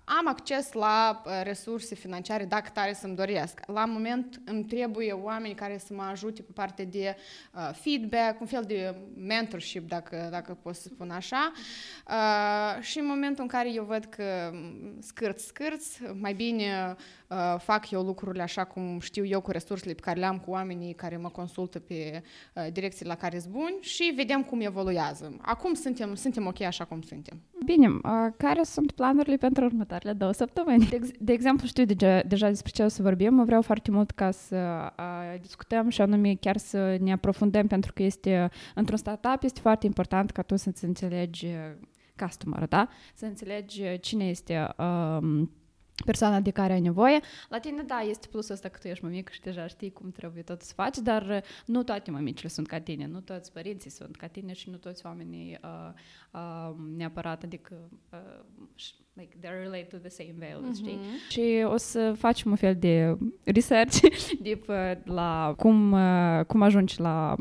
am 0.05 0.27
acces 0.27 0.71
la 0.71 1.21
uh, 1.25 1.31
resurse 1.43 1.95
financiare 1.95 2.45
dacă 2.45 2.69
tare 2.73 2.93
să-mi 2.93 3.15
doresc. 3.15 3.59
La 3.65 3.85
moment 3.85 4.41
îmi 4.45 4.63
trebuie 4.63 5.11
oameni 5.11 5.53
care 5.53 5.77
să 5.77 5.93
mă 5.93 6.03
ajute 6.03 6.41
pe 6.41 6.51
partea 6.53 6.85
de 6.85 7.15
uh, 7.53 7.69
feedback, 7.73 8.39
un 8.39 8.47
fel 8.47 8.63
de 8.67 8.95
mentorship, 9.15 9.87
dacă, 9.87 10.27
dacă 10.31 10.57
pot 10.61 10.75
să 10.75 10.87
spun 10.93 11.09
așa. 11.09 11.51
Uh, 12.07 12.83
și 12.83 12.99
în 12.99 13.05
momentul 13.05 13.43
în 13.43 13.49
care 13.49 13.73
eu 13.73 13.83
văd 13.83 14.05
că 14.05 14.51
scârți, 14.99 15.45
scârți, 15.45 16.01
mai 16.19 16.33
bine 16.33 16.63
uh, 16.89 16.95
fac 17.57 17.91
eu 17.91 18.01
lucrurile 18.01 18.43
așa 18.43 18.63
cum 18.63 18.99
știu 18.99 19.25
eu 19.25 19.41
cu 19.41 19.51
resursele 19.51 19.93
pe 19.93 20.01
care 20.01 20.19
le 20.19 20.25
am 20.25 20.39
cu 20.39 20.51
oamenii 20.51 20.93
care 20.93 21.17
mă 21.17 21.29
consultă 21.29 21.79
pe 21.79 22.23
uh, 22.55 22.67
direcții 22.71 23.05
la 23.05 23.15
care 23.15 23.39
sunt 23.39 23.53
buni 23.53 23.77
și 23.81 24.13
vedem 24.15 24.43
cum 24.43 24.61
evoluează. 24.61 25.37
Acum 25.41 25.73
suntem, 25.73 26.15
suntem 26.15 26.47
ok 26.47 26.61
așa 26.61 26.85
cum 26.85 27.01
suntem. 27.01 27.41
Bine, 27.65 27.87
uh, 27.87 28.01
care 28.37 28.63
sunt 28.63 28.91
planurile 28.91 29.37
pentru 29.37 29.65
următoarele 29.65 30.13
două 30.13 30.31
săptămâni? 30.31 30.85
De, 30.85 30.95
ex- 30.95 31.17
de 31.19 31.33
exemplu, 31.33 31.67
știu 31.67 31.85
deja, 31.85 32.21
deja 32.21 32.47
despre 32.47 32.71
ce 32.71 32.83
o 32.83 32.87
să 32.87 33.01
vorbim, 33.01 33.43
vreau 33.43 33.61
foarte 33.61 33.91
mult 33.91 34.11
ca 34.11 34.31
să 34.31 34.91
uh, 34.99 35.39
discutăm 35.41 35.89
și 35.89 36.01
anume 36.01 36.35
chiar 36.35 36.57
să 36.57 36.97
ne 36.99 37.11
aprofundăm 37.11 37.67
pentru 37.67 37.93
că 37.93 38.03
este, 38.03 38.49
într-un 38.75 38.97
startup 38.97 39.43
este 39.43 39.59
foarte 39.59 39.85
important 39.85 40.31
ca 40.31 40.41
tu 40.41 40.55
să-ți 40.55 40.85
înțelegi 40.85 41.47
customer, 42.17 42.65
da? 42.67 42.87
Să 43.13 43.25
înțelegi 43.25 43.99
cine 43.99 44.25
este 44.25 44.67
um, 44.77 45.51
persoana 46.05 46.39
de 46.39 46.51
care 46.51 46.73
ai 46.73 46.81
nevoie. 46.81 47.19
La 47.49 47.59
tine, 47.59 47.83
da, 47.83 47.99
este 47.99 48.27
plusul 48.27 48.53
ăsta 48.53 48.69
că 48.69 48.77
tu 48.77 48.87
ești 48.87 49.03
mămică 49.03 49.31
și 49.33 49.41
deja 49.41 49.67
știi 49.67 49.91
cum 49.91 50.11
trebuie 50.11 50.43
tot 50.43 50.61
să 50.61 50.73
faci, 50.73 50.97
dar 50.97 51.43
nu 51.65 51.83
toate 51.83 52.11
mămicile 52.11 52.49
sunt 52.49 52.67
ca 52.67 52.79
tine, 52.79 53.05
nu 53.05 53.21
toți 53.21 53.51
părinții 53.51 53.89
sunt 53.89 54.15
ca 54.15 54.27
tine 54.27 54.53
și 54.53 54.69
nu 54.69 54.77
toți 54.77 55.05
oamenii 55.05 55.59
uh, 55.63 55.93
uh, 56.31 56.75
neapărat, 56.95 57.43
adică 57.43 57.89
uh, 58.11 58.43
like 59.15 59.35
they're 59.41 59.59
related 59.59 59.89
to 59.89 59.97
the 59.97 60.09
same 60.09 60.33
values, 60.39 60.81
mm-hmm. 60.81 60.83
știi? 60.83 60.99
Și 61.29 61.65
o 61.65 61.77
să 61.77 62.13
facem 62.17 62.51
un 62.51 62.57
fel 62.57 62.75
de 62.75 63.17
research 63.43 63.99
deep 64.43 64.65
la 65.03 65.53
cum, 65.57 65.91
uh, 65.91 66.45
cum 66.47 66.61
ajungi 66.61 67.01
la 67.01 67.35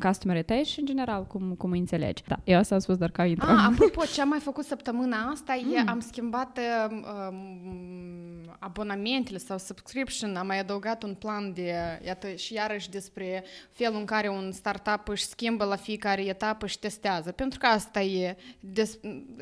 customer 0.00 0.42
tăi 0.42 0.64
și 0.64 0.80
în 0.80 0.86
general 0.86 1.26
cum, 1.26 1.54
cum 1.54 1.70
îi 1.70 1.78
înțelegi. 1.78 2.22
Da, 2.26 2.40
eu 2.44 2.58
asta 2.58 2.74
am 2.74 2.80
spus 2.80 2.96
doar 2.96 3.10
ca 3.10 3.24
intro. 3.24 3.50
Ah, 3.50 3.66
apropo, 3.72 4.02
ce 4.14 4.20
am 4.20 4.28
mai 4.28 4.38
făcut 4.38 4.64
săptămâna 4.64 5.16
asta 5.16 5.60
mm. 5.62 5.72
e 5.72 5.78
am 5.86 6.00
schimbat 6.00 6.58
uh, 6.58 6.96
um, 7.30 8.38
abonamentele 8.58 9.38
sau 9.38 9.58
subscription, 9.58 10.36
am 10.36 10.46
mai 10.46 10.58
adăugat 10.58 11.02
un 11.02 11.14
plan 11.14 11.52
de, 11.52 11.74
iată, 12.06 12.30
și 12.30 12.54
iarăși 12.54 12.90
despre 12.90 13.44
felul 13.70 13.98
în 13.98 14.04
care 14.04 14.28
un 14.28 14.52
startup 14.52 15.08
își 15.08 15.24
schimbă 15.24 15.64
la 15.64 15.76
fiecare 15.76 16.22
etapă 16.22 16.66
și 16.66 16.78
testează. 16.78 17.32
Pentru 17.32 17.58
că 17.58 17.66
asta 17.66 18.00
e, 18.02 18.36
des, 18.60 18.98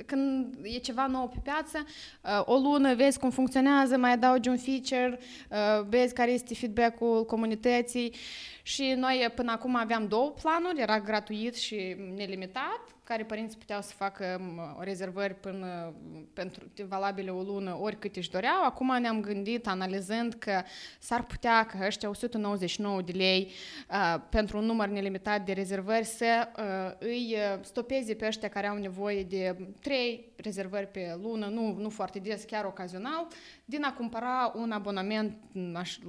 când 0.07 0.59
e 0.62 0.79
ceva 0.79 1.07
nou 1.07 1.29
pe 1.29 1.39
piață, 1.43 1.66
viață, 1.71 1.87
uh, 2.23 2.55
o 2.55 2.57
lună 2.57 2.95
vezi 2.95 3.19
cum 3.19 3.31
funcționează, 3.31 3.97
mai 3.97 4.13
adaugi 4.13 4.49
un 4.49 4.57
feature, 4.57 5.19
uh, 5.51 5.87
vezi 5.89 6.15
care 6.15 6.31
este 6.31 6.55
feedback-ul 6.55 7.25
comunității. 7.25 8.15
Și 8.63 8.95
noi 8.97 9.33
până 9.35 9.53
acum 9.53 9.77
aveam 9.77 10.09
două 10.09 10.31
planuri, 10.31 10.81
era 10.81 11.01
gratuit 11.01 11.55
și 11.55 11.97
nelimitat, 12.17 12.81
care 13.07 13.25
părinții 13.25 13.59
puteau 13.59 13.81
să 13.81 13.92
facă 13.97 14.40
rezervări 14.79 15.35
până 15.35 15.95
pentru 16.33 16.64
valabile 16.88 17.31
o 17.31 17.42
lună, 17.42 17.79
ori 17.81 17.99
cât 17.99 18.16
își 18.16 18.31
doreau. 18.31 18.64
Acum 18.64 19.01
ne-am 19.01 19.21
gândit, 19.21 19.66
analizând, 19.66 20.35
că 20.35 20.62
s-ar 20.99 21.23
putea 21.23 21.66
ca 21.66 21.87
ăștia 21.87 22.09
199 22.09 23.03
de 23.03 23.12
lei 23.12 23.51
uh, 23.90 24.21
pentru 24.31 24.59
un 24.59 24.64
număr 24.64 24.88
nelimitat 24.88 25.45
de 25.45 25.53
rezervări 25.53 26.05
să 26.05 26.49
uh, 26.59 27.07
îi 27.09 27.37
stopeze 27.61 28.14
pe 28.14 28.27
ăștia 28.27 28.49
care 28.49 28.66
au 28.66 28.77
nevoie 28.77 29.23
de 29.23 29.57
3 29.81 30.33
rezervări 30.37 30.87
pe 30.87 31.19
lună, 31.23 31.47
nu, 31.47 31.77
nu 31.79 31.90
foarte 31.90 32.19
des, 32.19 32.45
chiar 32.45 32.64
ocazional, 32.64 33.27
din 33.64 33.85
a 33.85 33.92
cumpăra 33.92 34.53
un 34.55 34.71
abonament 34.71 35.37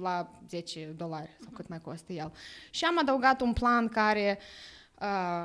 la 0.00 0.30
10 0.48 0.94
dolari 0.96 1.36
sau 1.40 1.50
cât 1.54 1.68
mai 1.68 1.80
costă 1.80 2.12
el. 2.12 2.32
Și 2.70 2.84
am 2.84 2.98
adăugat 2.98 3.40
un 3.40 3.52
plan 3.52 3.88
care 3.88 4.38
uh, 4.40 4.76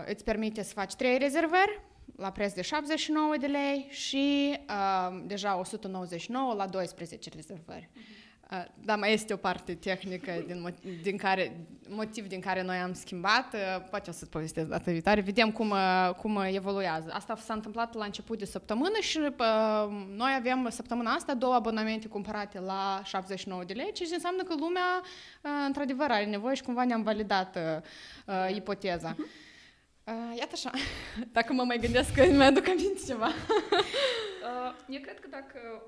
îți 0.05 0.23
permite 0.23 0.63
să 0.63 0.73
faci 0.73 0.95
3 0.95 1.17
rezervări 1.17 1.81
la 2.15 2.31
preț 2.31 2.53
de 2.53 2.61
79 2.61 3.37
de 3.39 3.47
lei 3.47 3.87
și 3.89 4.57
uh, 4.69 5.23
deja 5.25 5.59
199 5.59 6.53
la 6.53 6.67
12 6.67 7.29
rezervări. 7.35 7.89
Uh-huh. 7.89 8.22
Da, 8.85 8.95
mai 8.95 9.13
este 9.13 9.33
o 9.33 9.37
parte 9.37 9.73
tehnică 9.73 10.31
din, 10.47 10.73
din 11.01 11.17
care, 11.17 11.65
motiv 11.89 12.27
din 12.27 12.39
care 12.39 12.63
noi 12.63 12.77
am 12.77 12.93
schimbat. 12.93 13.55
Poate 13.89 14.09
o 14.09 14.13
să-ți 14.13 14.29
povestesc 14.29 14.67
data 14.67 14.91
viitoare. 14.91 15.21
Vedem 15.21 15.51
cum, 15.51 15.73
cum 16.17 16.41
evoluează. 16.51 17.09
Asta 17.13 17.35
s-a 17.35 17.53
întâmplat 17.53 17.93
la 17.93 18.05
început 18.05 18.37
de 18.37 18.45
săptămână 18.45 18.97
și 18.99 19.19
noi 20.15 20.35
avem 20.37 20.67
săptămâna 20.69 21.11
asta 21.11 21.33
două 21.33 21.53
abonamente 21.53 22.07
cumpărate 22.07 22.59
la 22.59 23.01
79 23.03 23.63
de 23.63 23.73
lei, 23.73 23.91
ceea 23.93 24.09
ce 24.09 24.15
înseamnă 24.15 24.43
că 24.43 24.53
lumea 24.57 25.01
într-adevăr 25.65 26.11
are 26.11 26.25
nevoie 26.25 26.55
și 26.55 26.63
cumva 26.63 26.83
ne-am 26.83 27.03
validat 27.03 27.57
uh, 28.25 28.55
ipoteza. 28.55 29.15
Uh, 30.03 30.37
iată 30.37 30.51
așa, 30.53 30.71
dacă 31.37 31.53
mă 31.53 31.63
mai 31.63 31.77
gândesc 31.77 32.13
că 32.13 32.25
mi 32.25 32.43
aduc 32.43 32.67
aminte 32.67 33.01
ceva. 33.07 33.27
uh, 34.47 34.75
eu 34.87 35.01
cred 35.01 35.19
că 35.19 35.27
dacă 35.29 35.83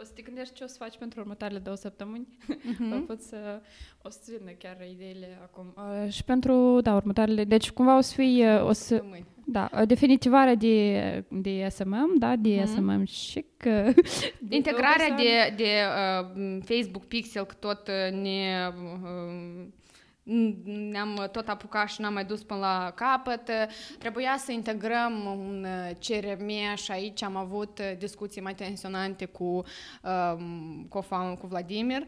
o 0.00 0.04
să 0.04 0.10
te 0.14 0.22
gândești 0.22 0.54
ce 0.54 0.64
o 0.64 0.66
să 0.66 0.76
faci 0.78 0.98
pentru 0.98 1.20
următoarele 1.20 1.58
două 1.58 1.76
săptămâni. 1.76 2.26
Uh-huh. 2.42 2.94
o, 2.96 3.00
pot 3.00 3.20
să, 3.20 3.60
o 4.02 4.10
să 4.10 4.18
vină 4.38 4.50
chiar 4.50 4.76
ideile 4.90 5.38
acum. 5.42 5.74
Uh, 5.76 6.12
și 6.12 6.24
pentru, 6.24 6.80
da, 6.80 6.94
următoarele, 6.94 7.44
deci 7.44 7.70
cumva 7.70 7.96
o 7.96 8.00
să 8.00 8.14
fie, 8.14 8.54
o 8.54 8.72
să, 8.72 9.04
da, 9.44 9.70
definitivarea 9.86 10.54
de, 10.54 11.24
de 11.28 11.68
SMM, 11.68 12.18
da, 12.18 12.36
de 12.36 12.60
uh-huh. 12.60 12.64
SMM 12.64 13.04
și 13.04 13.44
că... 13.56 13.92
Integrarea 14.48 15.10
de, 15.16 15.54
de 15.56 15.64
uh, 15.64 16.58
Facebook 16.64 17.04
Pixel, 17.04 17.44
că 17.44 17.54
tot 17.54 17.90
ne... 18.10 18.68
Uh, 19.02 19.66
ne-am 20.64 21.28
tot 21.32 21.48
apucat 21.48 21.88
și 21.88 22.00
n-am 22.00 22.12
mai 22.12 22.24
dus 22.24 22.42
până 22.42 22.60
la 22.60 22.92
capăt. 22.94 23.50
Trebuia 23.98 24.36
să 24.38 24.52
integrăm 24.52 25.24
un 25.24 25.66
CRM 26.06 26.74
și 26.74 26.90
aici 26.90 27.22
am 27.22 27.36
avut 27.36 27.80
discuții 27.98 28.40
mai 28.40 28.54
tensionante 28.54 29.24
cu, 29.24 29.62
cu, 30.88 31.06
cu 31.40 31.46
Vladimir 31.46 32.02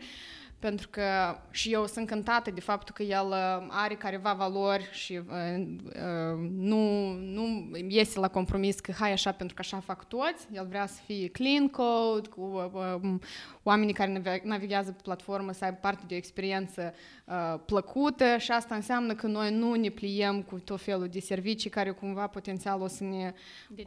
pentru 0.61 0.88
că 0.88 1.03
și 1.51 1.73
eu 1.73 1.87
sunt 1.87 2.07
cântată 2.07 2.51
de 2.51 2.61
faptul 2.61 2.94
că 2.94 3.03
el 3.03 3.27
uh, 3.27 3.66
are 3.68 3.94
careva 3.94 4.33
valori 4.33 4.88
și 4.92 5.12
uh, 5.12 5.66
uh, 5.85 6.51
nu, 6.51 7.12
nu 7.12 7.70
iese 7.88 8.18
la 8.18 8.29
compromis 8.29 8.81
că 8.81 8.92
hai 8.92 9.12
așa 9.12 9.33
pentru 9.33 9.55
că 9.55 9.62
așa 9.64 9.81
fac 9.81 10.09
toți. 10.09 10.46
El 10.53 10.66
vrea 10.68 10.87
să 10.87 11.01
fie 11.07 11.29
clean 11.29 11.68
code, 11.68 12.29
cu 12.29 12.70
uh, 12.75 12.94
um, 13.03 13.20
oamenii 13.62 13.94
care 13.94 14.40
navighează 14.44 14.92
pe 14.92 15.01
platformă 15.03 15.53
să 15.53 15.64
aibă 15.64 15.79
parte 15.81 16.05
de 16.07 16.14
o 16.14 16.16
experiență 16.16 16.94
uh, 17.25 17.61
plăcută 17.64 18.37
și 18.38 18.51
asta 18.51 18.75
înseamnă 18.75 19.14
că 19.14 19.27
noi 19.27 19.55
nu 19.55 19.75
ne 19.75 19.88
pliem 19.88 20.42
cu 20.42 20.59
tot 20.59 20.81
felul 20.81 21.09
de 21.09 21.20
servicii 21.20 21.70
care 21.70 21.90
cumva 21.90 22.27
potențial 22.27 22.81
o 22.81 22.87
să 22.87 23.05
ne... 23.05 23.33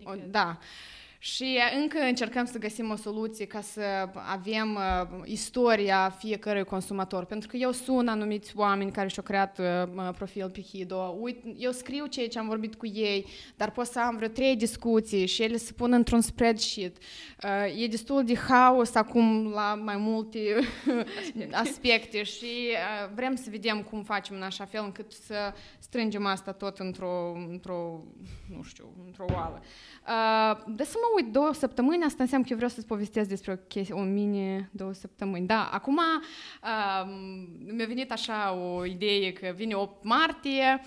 O, 0.03 0.13
da. 0.29 0.57
Și 1.23 1.59
încă 1.81 1.97
încercăm 1.99 2.45
să 2.45 2.57
găsim 2.57 2.89
o 2.91 2.95
soluție 2.95 3.45
ca 3.45 3.61
să 3.61 3.81
avem 4.13 4.75
uh, 4.75 5.21
istoria 5.25 6.09
fiecărui 6.17 6.63
consumator. 6.63 7.25
Pentru 7.25 7.47
că 7.47 7.57
eu 7.57 7.71
sun 7.71 8.07
anumiți 8.07 8.53
oameni 8.55 8.91
care 8.91 9.07
și-au 9.07 9.25
creat 9.25 9.59
uh, 9.59 10.09
profil 10.15 10.49
pe 10.49 10.61
Hido. 10.61 11.17
Uit, 11.19 11.43
eu 11.57 11.71
scriu 11.71 12.05
ceea 12.05 12.27
ce 12.27 12.39
am 12.39 12.47
vorbit 12.47 12.75
cu 12.75 12.85
ei, 12.85 13.25
dar 13.55 13.71
pot 13.71 13.85
să 13.85 13.99
am 13.99 14.15
vreo 14.15 14.27
trei 14.27 14.55
discuții 14.55 15.25
și 15.25 15.43
ele 15.43 15.57
se 15.57 15.73
pun 15.73 15.93
într-un 15.93 16.21
spreadsheet. 16.21 16.97
Uh, 17.43 17.83
e 17.83 17.87
destul 17.87 18.23
de 18.23 18.35
haos 18.35 18.95
acum 18.95 19.51
la 19.51 19.75
mai 19.75 19.97
multe 19.97 20.39
aspecte, 21.19 21.55
aspecte 21.65 22.23
și 22.23 22.69
uh, 22.71 23.13
vrem 23.15 23.35
să 23.35 23.49
vedem 23.49 23.81
cum 23.81 24.03
facem 24.03 24.35
în 24.35 24.41
așa 24.41 24.65
fel 24.65 24.83
încât 24.83 25.11
să 25.11 25.53
strângem 25.79 26.25
asta 26.25 26.51
tot 26.51 26.77
într-o, 26.79 27.33
într-o 27.49 28.03
nu 28.55 28.63
știu, 28.63 28.93
într-o 29.05 29.25
oală. 29.33 29.61
Uh, 30.07 30.61
de 30.67 30.83
să 30.83 30.97
mă 31.01 31.12
uit 31.15 31.31
două 31.31 31.53
săptămâni, 31.53 32.03
asta 32.03 32.23
înseamnă 32.23 32.45
că 32.45 32.51
eu 32.51 32.57
vreau 32.57 32.71
să-ți 32.71 32.87
povestesc 32.87 33.29
despre 33.29 33.51
o, 33.51 33.55
chestie, 33.55 33.93
o 33.93 34.01
mini 34.01 34.69
două 34.71 34.93
săptămâni. 34.93 35.47
Da, 35.47 35.69
acum 35.71 35.97
uh, 35.97 37.11
mi-a 37.75 37.85
venit 37.85 38.11
așa 38.11 38.53
o 38.53 38.85
idee 38.85 39.31
că 39.31 39.53
vine 39.55 39.73
8 39.75 40.03
martie, 40.03 40.81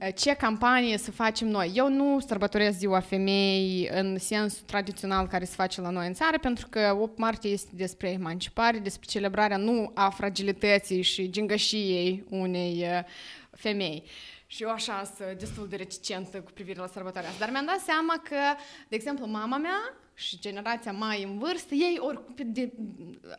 uh, 0.00 0.08
ce 0.14 0.34
campanie 0.34 0.98
să 0.98 1.10
facem 1.10 1.48
noi. 1.48 1.72
Eu 1.74 1.88
nu 1.88 2.20
sărbătoresc 2.20 2.78
ziua 2.78 3.00
femei 3.00 3.88
în 3.92 4.18
sensul 4.18 4.62
tradițional 4.66 5.26
care 5.26 5.44
se 5.44 5.54
face 5.56 5.80
la 5.80 5.90
noi 5.90 6.06
în 6.06 6.14
țară, 6.14 6.38
pentru 6.38 6.66
că 6.70 6.96
8 7.00 7.18
martie 7.18 7.50
este 7.50 7.70
despre 7.74 8.10
emancipare, 8.10 8.78
despre 8.78 9.06
celebrarea 9.10 9.56
nu 9.56 9.90
a 9.94 10.08
fragilității 10.08 11.02
și 11.02 11.30
gingășiei 11.30 12.24
unei 12.28 12.82
uh, 12.82 13.04
femei. 13.50 14.02
Uh, 14.04 14.33
și 14.54 14.62
eu 14.62 14.70
așa 14.70 15.12
sunt 15.16 15.38
destul 15.38 15.68
de 15.68 15.76
reticentă 15.76 16.40
cu 16.40 16.50
privire 16.50 16.80
la 16.80 16.86
sărbătoarea 16.86 17.30
asta. 17.30 17.44
Dar 17.44 17.50
mi-am 17.50 17.64
dat 17.64 17.80
seama 17.80 18.14
că, 18.28 18.40
de 18.88 18.94
exemplu, 18.94 19.26
mama 19.26 19.56
mea 19.56 19.80
și 20.14 20.38
generația 20.38 20.92
mai 20.92 21.22
în 21.22 21.38
vârstă, 21.38 21.74
ei 21.74 21.96
ori 22.00 22.20
de 22.36 22.72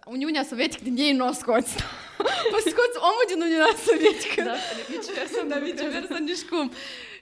Uniunea 0.05 0.43
Sovietică 0.43 0.83
din 0.83 0.97
ei 0.97 1.13
nu 1.13 1.27
o 1.27 1.31
scoți. 1.31 1.75
o 2.55 2.57
scoți 2.69 2.97
omul 3.09 3.25
din 3.27 3.41
Uniunea 3.41 3.75
Sovietică. 3.85 4.41
Da, 4.41 4.55
viceversa, 4.89 5.43
da, 5.47 5.57
viceversa, 5.57 6.17
nici 6.17 6.41
cum. 6.41 6.71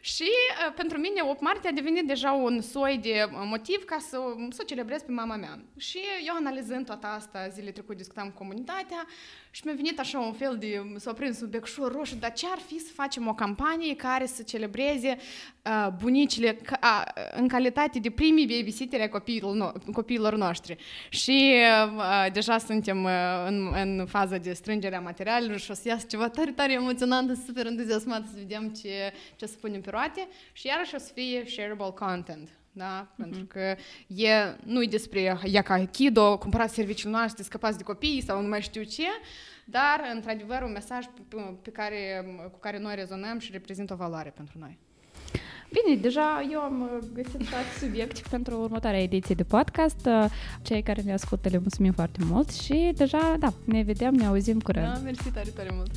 Și 0.05 0.23
uh, 0.23 0.73
pentru 0.75 0.97
mine 0.97 1.21
8 1.29 1.41
martie 1.41 1.69
a 1.69 1.73
devenit 1.73 2.07
deja 2.07 2.31
un 2.31 2.61
soi 2.61 2.99
de 3.01 3.29
motiv 3.31 3.83
ca 3.83 3.97
să, 4.09 4.17
să 4.49 4.63
celebrez 4.65 5.01
pe 5.01 5.11
mama 5.11 5.35
mea. 5.35 5.59
Și 5.77 5.99
eu 6.27 6.35
analizând 6.35 6.85
toată 6.85 7.07
asta, 7.07 7.47
zile 7.47 7.71
trecute 7.71 7.95
discutam 7.95 8.27
cu 8.27 8.37
comunitatea 8.37 9.05
Și 9.51 9.61
mi-a 9.65 9.73
venit 9.73 9.99
așa 9.99 10.19
un 10.19 10.33
fel 10.33 10.57
de, 10.59 10.93
s-a 10.95 11.13
prins 11.13 11.41
un 11.41 11.49
becșor 11.49 11.91
roșu, 11.91 12.15
dar 12.15 12.33
ce 12.33 12.45
ar 12.51 12.59
fi 12.67 12.79
să 12.79 12.91
facem 12.93 13.27
o 13.27 13.33
campanie 13.33 13.95
care 13.95 14.25
să 14.25 14.43
celebreze 14.43 15.17
uh, 15.65 15.87
bunicile 16.01 16.53
ca, 16.53 17.03
uh, 17.17 17.39
în 17.39 17.47
calitate 17.47 17.99
de 17.99 18.09
primii 18.09 18.47
babysitter 18.57 18.99
ai 18.99 19.09
copiilor, 19.09 19.55
no- 19.55 19.93
copiilor 19.93 20.35
noștri. 20.35 20.77
Și 21.09 21.53
uh, 21.97 22.31
deja 22.31 22.57
suntem 22.57 23.03
uh, 23.03 23.11
în, 23.47 23.73
în 23.75 24.05
faza 24.05 24.37
de 24.37 24.53
strângere 24.53 24.95
a 24.95 24.99
materialelor 24.99 25.59
și 25.59 25.71
o 25.71 25.73
să 25.73 25.87
iasă 25.87 26.05
ceva 26.09 26.29
tare, 26.29 26.51
tare 26.51 26.73
emoționant, 26.73 27.37
super 27.45 27.65
entuziasmat 27.65 28.23
să 28.25 28.33
vedem 28.37 28.69
ce, 28.69 29.13
ce 29.35 29.45
să 29.45 29.55
punem 29.61 29.81
pe 29.81 29.91
roate 29.93 30.27
și 30.51 30.67
iarăși 30.67 30.95
o 30.95 30.97
să 30.97 31.11
fie 31.13 31.43
shareable 31.47 31.93
content 31.95 32.49
da? 32.73 33.07
Mm-hmm. 33.07 33.17
Pentru 33.17 33.45
că 33.45 33.75
e, 34.07 34.29
nu 34.63 34.83
e 34.83 34.87
despre 34.87 35.39
ia 35.43 35.61
ca 35.61 35.85
Kido, 35.85 36.37
cumpărați 36.37 36.73
serviciul 36.73 37.11
noastre, 37.11 37.43
scăpați 37.43 37.77
de 37.77 37.83
copii 37.83 38.23
sau 38.25 38.41
nu 38.41 38.47
mai 38.47 38.61
știu 38.61 38.83
ce, 38.83 39.07
dar, 39.65 40.01
într-adevăr, 40.13 40.61
un 40.61 40.71
mesaj 40.71 41.05
pe, 41.29 41.35
pe 41.61 41.69
care, 41.69 42.25
cu 42.51 42.59
care 42.59 42.79
noi 42.79 42.95
rezonăm 42.95 43.39
și 43.39 43.51
reprezintă 43.51 43.93
o 43.93 43.95
valoare 43.95 44.29
pentru 44.35 44.55
noi. 44.59 44.77
Bine, 45.83 46.01
deja 46.01 46.47
eu 46.51 46.59
am 46.59 47.01
găsit 47.13 47.49
toate 47.49 47.65
subiecte 47.79 48.21
pentru 48.29 48.61
următoarea 48.61 49.01
ediție 49.01 49.35
de 49.35 49.43
podcast. 49.43 50.09
Cei 50.61 50.83
care 50.83 51.01
ne 51.01 51.13
ascultă 51.13 51.49
le 51.49 51.57
mulțumim 51.57 51.91
foarte 51.91 52.19
mult 52.23 52.49
și 52.49 52.91
deja, 52.95 53.35
da, 53.39 53.53
ne 53.65 53.81
vedem, 53.81 54.13
ne 54.13 54.25
auzim 54.25 54.59
curând. 54.59 54.93
Da, 54.93 54.99
mersi 54.99 55.31
tare, 55.31 55.49
tare 55.49 55.69
mult! 55.73 55.91